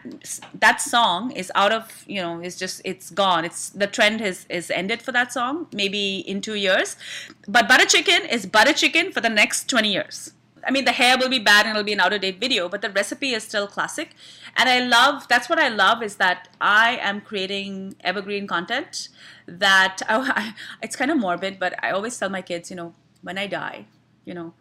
that 0.60 0.82
song 0.82 1.27
is 1.32 1.52
out 1.56 1.72
of, 1.72 2.04
you 2.08 2.22
know, 2.22 2.40
it's 2.40 2.56
just 2.56 2.82
it's 2.84 3.10
gone. 3.10 3.46
It's 3.46 3.70
the 3.70 3.88
trend 3.88 4.22
has 4.22 4.46
is 4.50 4.72
ended 4.72 5.02
for 5.02 5.12
that 5.12 5.34
song, 5.34 5.68
maybe 5.74 6.20
in 6.20 6.42
two 6.42 6.56
years. 6.56 6.96
But 7.48 7.68
butter 7.68 7.86
chicken 7.86 8.26
is 8.26 8.46
butter 8.46 8.74
chicken 8.74 9.12
for 9.12 9.22
the 9.22 9.30
next 9.30 9.70
20 9.70 9.92
years. 9.92 10.34
I 10.68 10.72
mean, 10.72 10.84
the 10.84 10.92
hair 10.92 11.18
will 11.18 11.30
be 11.30 11.40
bad 11.40 11.66
and 11.66 11.72
it'll 11.72 11.86
be 11.86 11.94
an 11.94 12.02
out 12.02 12.12
of 12.12 12.22
date 12.22 12.40
video, 12.40 12.68
but 12.68 12.82
the 12.82 12.90
recipe 12.90 13.34
is 13.34 13.44
still 13.44 13.68
classic. 13.68 14.10
And 14.58 14.68
I 14.68 14.80
love, 14.80 15.28
that's 15.30 15.48
what 15.48 15.60
I 15.60 15.70
love 15.70 16.04
is 16.04 16.18
that 16.18 16.50
I 16.60 16.98
am 16.98 17.22
creating 17.22 17.96
evergreen 18.02 18.48
content 18.48 19.08
that 19.48 20.02
I, 20.10 20.56
it's 20.82 20.96
kind 20.96 21.10
of 21.10 21.18
morbid, 21.18 21.58
but 21.58 21.82
I 21.82 21.92
always 21.92 22.18
tell 22.18 22.30
my 22.30 22.42
kids, 22.42 22.70
you 22.70 22.76
know, 22.76 22.94
when 23.22 23.38
I 23.38 23.48
die, 23.48 23.86
you 24.26 24.34
know, 24.34 24.54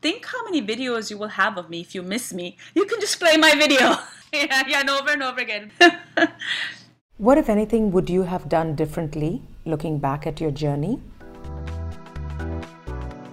think 0.00 0.26
how 0.26 0.42
many 0.44 0.62
videos 0.62 1.10
you 1.10 1.18
will 1.18 1.28
have 1.28 1.58
of 1.58 1.68
me 1.68 1.80
if 1.80 1.94
you 1.94 2.02
miss 2.02 2.32
me. 2.32 2.56
You 2.74 2.84
can 2.84 3.00
just 3.00 3.18
play 3.20 3.36
my 3.36 3.54
video. 3.54 3.96
yeah, 4.32 4.62
yeah, 4.66 4.80
and 4.80 4.90
over 4.90 5.10
and 5.10 5.22
over 5.22 5.40
again. 5.40 5.70
what, 7.16 7.38
if 7.38 7.48
anything, 7.48 7.90
would 7.92 8.08
you 8.08 8.22
have 8.22 8.48
done 8.48 8.74
differently 8.74 9.42
looking 9.64 9.98
back 9.98 10.26
at 10.26 10.40
your 10.40 10.50
journey? 10.50 11.00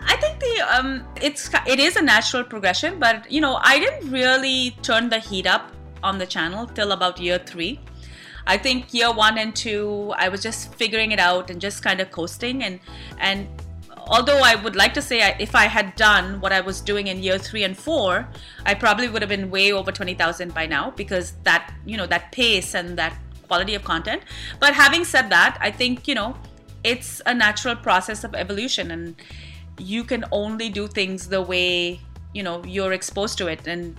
I 0.02 0.16
think 0.18 0.40
the 0.40 0.78
um, 0.78 1.08
it's 1.22 1.50
it 1.66 1.80
is 1.80 1.96
a 1.96 2.02
natural 2.02 2.44
progression, 2.44 3.00
but 3.00 3.32
you 3.32 3.42
know, 3.42 3.60
I 3.62 3.80
didn't 3.80 4.12
really 4.12 4.76
turn 4.82 5.10
the 5.10 5.20
heat 5.20 5.48
up 5.48 5.72
on 6.04 6.18
the 6.18 6.26
channel 6.26 6.68
till 6.68 6.92
about 6.92 7.20
year 7.20 7.40
three. 7.40 7.80
I 8.46 8.58
think 8.58 8.94
year 8.94 9.12
one 9.12 9.38
and 9.38 9.54
two, 9.54 10.14
I 10.18 10.30
was 10.30 10.42
just 10.42 10.74
figuring 10.76 11.12
it 11.12 11.20
out 11.20 11.50
and 11.50 11.60
just 11.60 11.84
kind 11.84 12.00
of 12.00 12.12
coasting. 12.12 12.64
And 12.64 12.80
and 13.20 13.48
although 14.08 14.40
I 14.40 14.56
would 14.56 14.76
like 14.76 14.94
to 14.96 15.02
say 15.02 15.22
I, 15.22 15.36
if 15.40 15.56
I 15.56 15.66
had 15.66 15.96
done 15.96 16.40
what 16.40 16.52
I 16.52 16.62
was 16.62 16.82
doing 16.82 17.08
in 17.08 17.22
year 17.22 17.38
three 17.38 17.64
and 17.64 17.78
four, 17.78 18.28
I 18.66 18.74
probably 18.74 19.10
would 19.10 19.22
have 19.22 19.30
been 19.30 19.50
way 19.50 19.72
over 19.72 19.92
twenty 19.92 20.14
thousand 20.14 20.54
by 20.54 20.66
now 20.66 20.92
because 20.92 21.34
that 21.44 21.74
you 21.86 21.98
know 21.98 22.08
that 22.08 22.32
pace 22.32 22.74
and 22.74 22.98
that 22.98 23.18
quality 23.48 23.76
of 23.76 23.84
content. 23.84 24.22
But 24.60 24.74
having 24.74 25.06
said 25.06 25.30
that, 25.30 25.58
I 25.62 25.72
think 25.72 26.08
you 26.08 26.16
know 26.16 26.36
it's 26.84 27.22
a 27.26 27.34
natural 27.34 27.76
process 27.76 28.24
of 28.24 28.34
evolution 28.36 28.92
and 28.92 29.16
you 29.78 30.04
can 30.04 30.26
only 30.32 30.70
do 30.70 30.88
things 30.88 31.28
the 31.28 31.42
way 31.42 32.00
you 32.34 32.44
know 32.44 32.64
you're 32.64 32.94
exposed 32.94 33.38
to 33.40 33.48
it. 33.48 33.68
And 33.68 33.98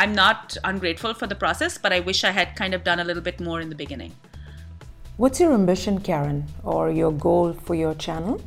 i'm 0.00 0.14
not 0.14 0.56
ungrateful 0.62 1.12
for 1.12 1.26
the 1.26 1.34
process 1.34 1.76
but 1.76 1.92
i 1.92 1.98
wish 1.98 2.22
i 2.22 2.30
had 2.30 2.54
kind 2.54 2.72
of 2.72 2.84
done 2.84 3.00
a 3.00 3.04
little 3.04 3.22
bit 3.22 3.40
more 3.40 3.60
in 3.60 3.68
the 3.68 3.74
beginning. 3.74 4.12
What's 5.16 5.40
your 5.40 5.52
ambition 5.52 6.00
karen 6.00 6.46
or 6.62 6.92
your 6.92 7.10
goal 7.10 7.52
for 7.52 7.74
your 7.74 7.94
channel 7.94 8.40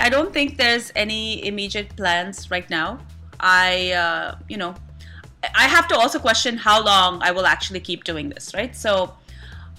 i 0.00 0.08
don't 0.08 0.32
think 0.32 0.56
there's 0.56 0.92
any 0.96 1.44
immediate 1.46 1.94
plans 1.96 2.50
right 2.50 2.68
now 2.70 2.98
i 3.40 3.92
uh, 3.92 4.36
you 4.48 4.56
know 4.56 4.74
i 5.54 5.66
have 5.68 5.86
to 5.88 5.96
also 5.96 6.18
question 6.18 6.56
how 6.56 6.82
long 6.82 7.20
i 7.22 7.30
will 7.30 7.46
actually 7.46 7.80
keep 7.80 8.04
doing 8.04 8.28
this 8.28 8.52
right 8.54 8.74
so 8.74 9.14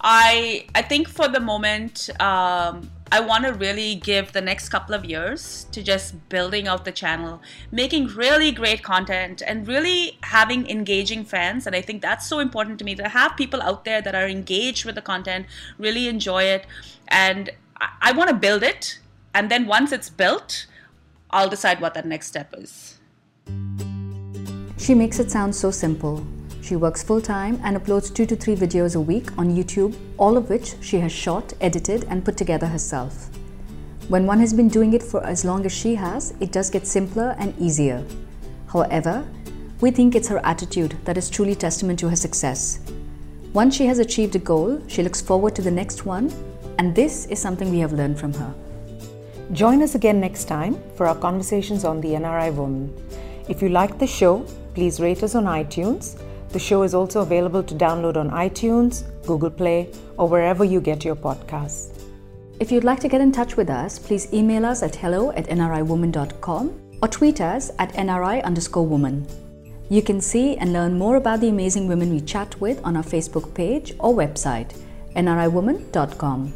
i 0.01 0.65
i 0.75 0.81
think 0.81 1.07
for 1.07 1.27
the 1.27 1.39
moment 1.39 2.09
um, 2.21 2.89
I 3.11 3.19
want 3.21 3.45
to 3.45 3.53
really 3.53 3.95
give 3.95 4.33
the 4.33 4.41
next 4.41 4.69
couple 4.69 4.93
of 4.93 5.03
years 5.03 5.65
to 5.71 5.81
just 5.81 6.29
building 6.29 6.67
out 6.67 6.85
the 6.85 6.91
channel, 6.91 7.41
making 7.71 8.07
really 8.07 8.51
great 8.51 8.83
content, 8.83 9.41
and 9.45 9.67
really 9.67 10.17
having 10.23 10.69
engaging 10.69 11.25
fans. 11.25 11.65
And 11.65 11.75
I 11.75 11.81
think 11.81 12.01
that's 12.01 12.27
so 12.27 12.39
important 12.39 12.77
to 12.79 12.85
me 12.85 12.95
to 12.95 13.09
have 13.09 13.35
people 13.35 13.61
out 13.61 13.83
there 13.83 14.01
that 14.01 14.13
are 14.13 14.27
engaged 14.27 14.85
with 14.85 14.95
the 14.95 15.01
content, 15.01 15.47
really 15.79 16.07
enjoy 16.07 16.43
it. 16.43 16.67
And 17.07 17.49
I, 17.81 17.89
I 18.01 18.11
want 18.11 18.29
to 18.29 18.35
build 18.35 18.61
it. 18.61 18.99
And 19.33 19.49
then 19.49 19.67
once 19.67 19.91
it's 19.91 20.09
built, 20.09 20.65
I'll 21.29 21.49
decide 21.49 21.79
what 21.79 21.93
that 21.93 22.05
next 22.05 22.27
step 22.27 22.53
is. 22.57 22.99
She 24.77 24.95
makes 24.95 25.19
it 25.19 25.29
sound 25.29 25.55
so 25.55 25.71
simple. 25.71 26.25
She 26.61 26.75
works 26.75 27.03
full 27.03 27.21
time 27.21 27.59
and 27.63 27.77
uploads 27.77 28.13
two 28.13 28.25
to 28.25 28.35
three 28.35 28.55
videos 28.55 28.95
a 28.95 28.99
week 28.99 29.37
on 29.37 29.55
YouTube, 29.55 29.95
all 30.17 30.37
of 30.37 30.49
which 30.49 30.75
she 30.81 30.99
has 30.99 31.11
shot, 31.11 31.53
edited, 31.61 32.05
and 32.09 32.25
put 32.25 32.37
together 32.37 32.67
herself. 32.67 33.29
When 34.07 34.25
one 34.25 34.39
has 34.39 34.53
been 34.53 34.67
doing 34.67 34.93
it 34.93 35.03
for 35.03 35.23
as 35.23 35.45
long 35.45 35.65
as 35.65 35.71
she 35.71 35.93
has, 35.95 36.33
it 36.39 36.51
does 36.51 36.69
get 36.69 36.87
simpler 36.87 37.35
and 37.37 37.53
easier. 37.59 38.03
However, 38.67 39.25
we 39.81 39.91
think 39.91 40.15
it's 40.15 40.27
her 40.27 40.43
attitude 40.43 40.95
that 41.05 41.17
is 41.17 41.29
truly 41.29 41.55
testament 41.55 41.99
to 41.99 42.09
her 42.09 42.15
success. 42.15 42.79
Once 43.53 43.75
she 43.75 43.85
has 43.85 43.99
achieved 43.99 44.35
a 44.35 44.39
goal, 44.39 44.81
she 44.87 45.03
looks 45.03 45.21
forward 45.21 45.55
to 45.55 45.61
the 45.61 45.71
next 45.71 46.05
one, 46.05 46.31
and 46.79 46.95
this 46.95 47.27
is 47.27 47.39
something 47.39 47.69
we 47.71 47.79
have 47.79 47.93
learned 47.93 48.19
from 48.19 48.33
her. 48.33 48.53
Join 49.51 49.81
us 49.81 49.95
again 49.95 50.19
next 50.19 50.45
time 50.45 50.81
for 50.95 51.07
our 51.07 51.15
conversations 51.15 51.83
on 51.85 52.01
the 52.01 52.09
NRI 52.09 52.53
woman. 52.53 52.93
If 53.47 53.61
you 53.61 53.69
like 53.69 53.97
the 53.97 54.07
show, 54.07 54.45
please 54.73 54.99
rate 54.99 55.23
us 55.23 55.35
on 55.35 55.45
iTunes 55.45 56.19
the 56.51 56.59
show 56.59 56.81
is 56.81 56.95
also 56.95 57.21
available 57.21 57.61
to 57.61 57.75
download 57.75 58.17
on 58.17 58.31
iTunes, 58.31 59.03
Google 59.25 59.51
Play, 59.51 59.91
or 60.17 60.27
wherever 60.27 60.63
you 60.63 60.81
get 60.81 61.05
your 61.05 61.15
podcasts. 61.15 61.95
If 62.59 62.71
you'd 62.71 62.83
like 62.83 62.99
to 63.01 63.07
get 63.07 63.21
in 63.21 63.31
touch 63.31 63.55
with 63.55 63.69
us, 63.69 63.99
please 63.99 64.33
email 64.33 64.65
us 64.65 64.81
at 64.81 64.95
hello 64.95 65.31
at 65.31 65.45
nriwoman.com 65.45 66.97
or 67.01 67.07
tweet 67.07 67.39
us 67.39 67.71
at 67.77 67.93
nri 67.93 68.43
underscore 68.43 68.85
woman. 68.85 69.27
You 69.89 70.01
can 70.01 70.19
see 70.21 70.57
and 70.57 70.73
learn 70.73 70.97
more 70.97 71.17
about 71.17 71.39
the 71.39 71.49
amazing 71.49 71.87
women 71.87 72.11
we 72.11 72.19
chat 72.19 72.59
with 72.59 72.83
on 72.83 72.97
our 72.97 73.03
Facebook 73.03 73.53
page 73.53 73.93
or 73.99 74.13
website, 74.13 74.75
nriwoman.com. 75.15 76.53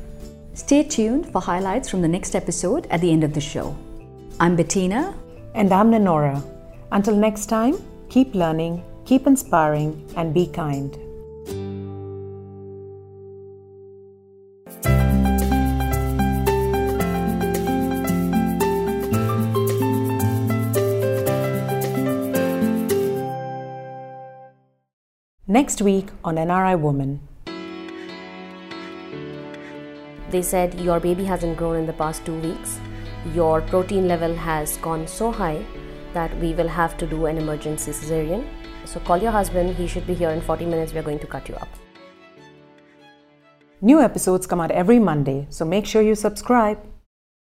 Stay 0.53 0.83
tuned 0.83 1.31
for 1.31 1.41
highlights 1.41 1.89
from 1.89 2.01
the 2.01 2.07
next 2.07 2.35
episode 2.35 2.87
at 2.89 3.01
the 3.01 3.11
end 3.11 3.23
of 3.23 3.33
the 3.33 3.41
show. 3.41 3.75
I'm 4.39 4.55
Bettina. 4.55 5.15
And 5.55 5.71
I'm 5.71 5.91
Nanora. 5.91 6.43
Until 6.91 7.15
next 7.15 7.45
time, 7.45 7.75
keep 8.09 8.33
learning 8.33 8.83
Keep 9.05 9.27
inspiring 9.27 10.01
and 10.15 10.33
be 10.33 10.47
kind. 10.47 10.97
Next 25.45 25.81
week 25.81 26.07
on 26.23 26.35
NRI 26.35 26.79
Woman. 26.79 27.19
They 30.33 30.41
said 30.41 30.77
your 30.89 30.99
baby 30.99 31.23
hasn't 31.23 31.57
grown 31.61 31.77
in 31.77 31.85
the 31.85 31.93
past 32.03 32.25
two 32.25 32.37
weeks. 32.41 32.79
Your 33.33 33.61
protein 33.61 34.07
level 34.07 34.35
has 34.35 34.75
gone 34.89 35.07
so 35.07 35.31
high 35.31 35.63
that 36.13 36.37
we 36.39 36.53
will 36.53 36.67
have 36.81 36.97
to 36.97 37.07
do 37.07 37.25
an 37.27 37.37
emergency 37.37 37.91
cesarean 37.91 38.45
so 38.85 38.99
call 38.99 39.17
your 39.17 39.31
husband, 39.31 39.75
he 39.75 39.87
should 39.87 40.05
be 40.05 40.13
here 40.13 40.29
in 40.29 40.41
40 40.41 40.65
minutes. 40.65 40.93
We're 40.93 41.03
going 41.03 41.19
to 41.19 41.27
cut 41.27 41.47
you 41.49 41.55
up. 41.55 41.69
New 43.81 44.01
episodes 44.01 44.47
come 44.47 44.61
out 44.61 44.71
every 44.71 44.99
Monday, 44.99 45.47
so 45.49 45.65
make 45.65 45.85
sure 45.85 46.01
you 46.01 46.15
subscribe. 46.15 46.79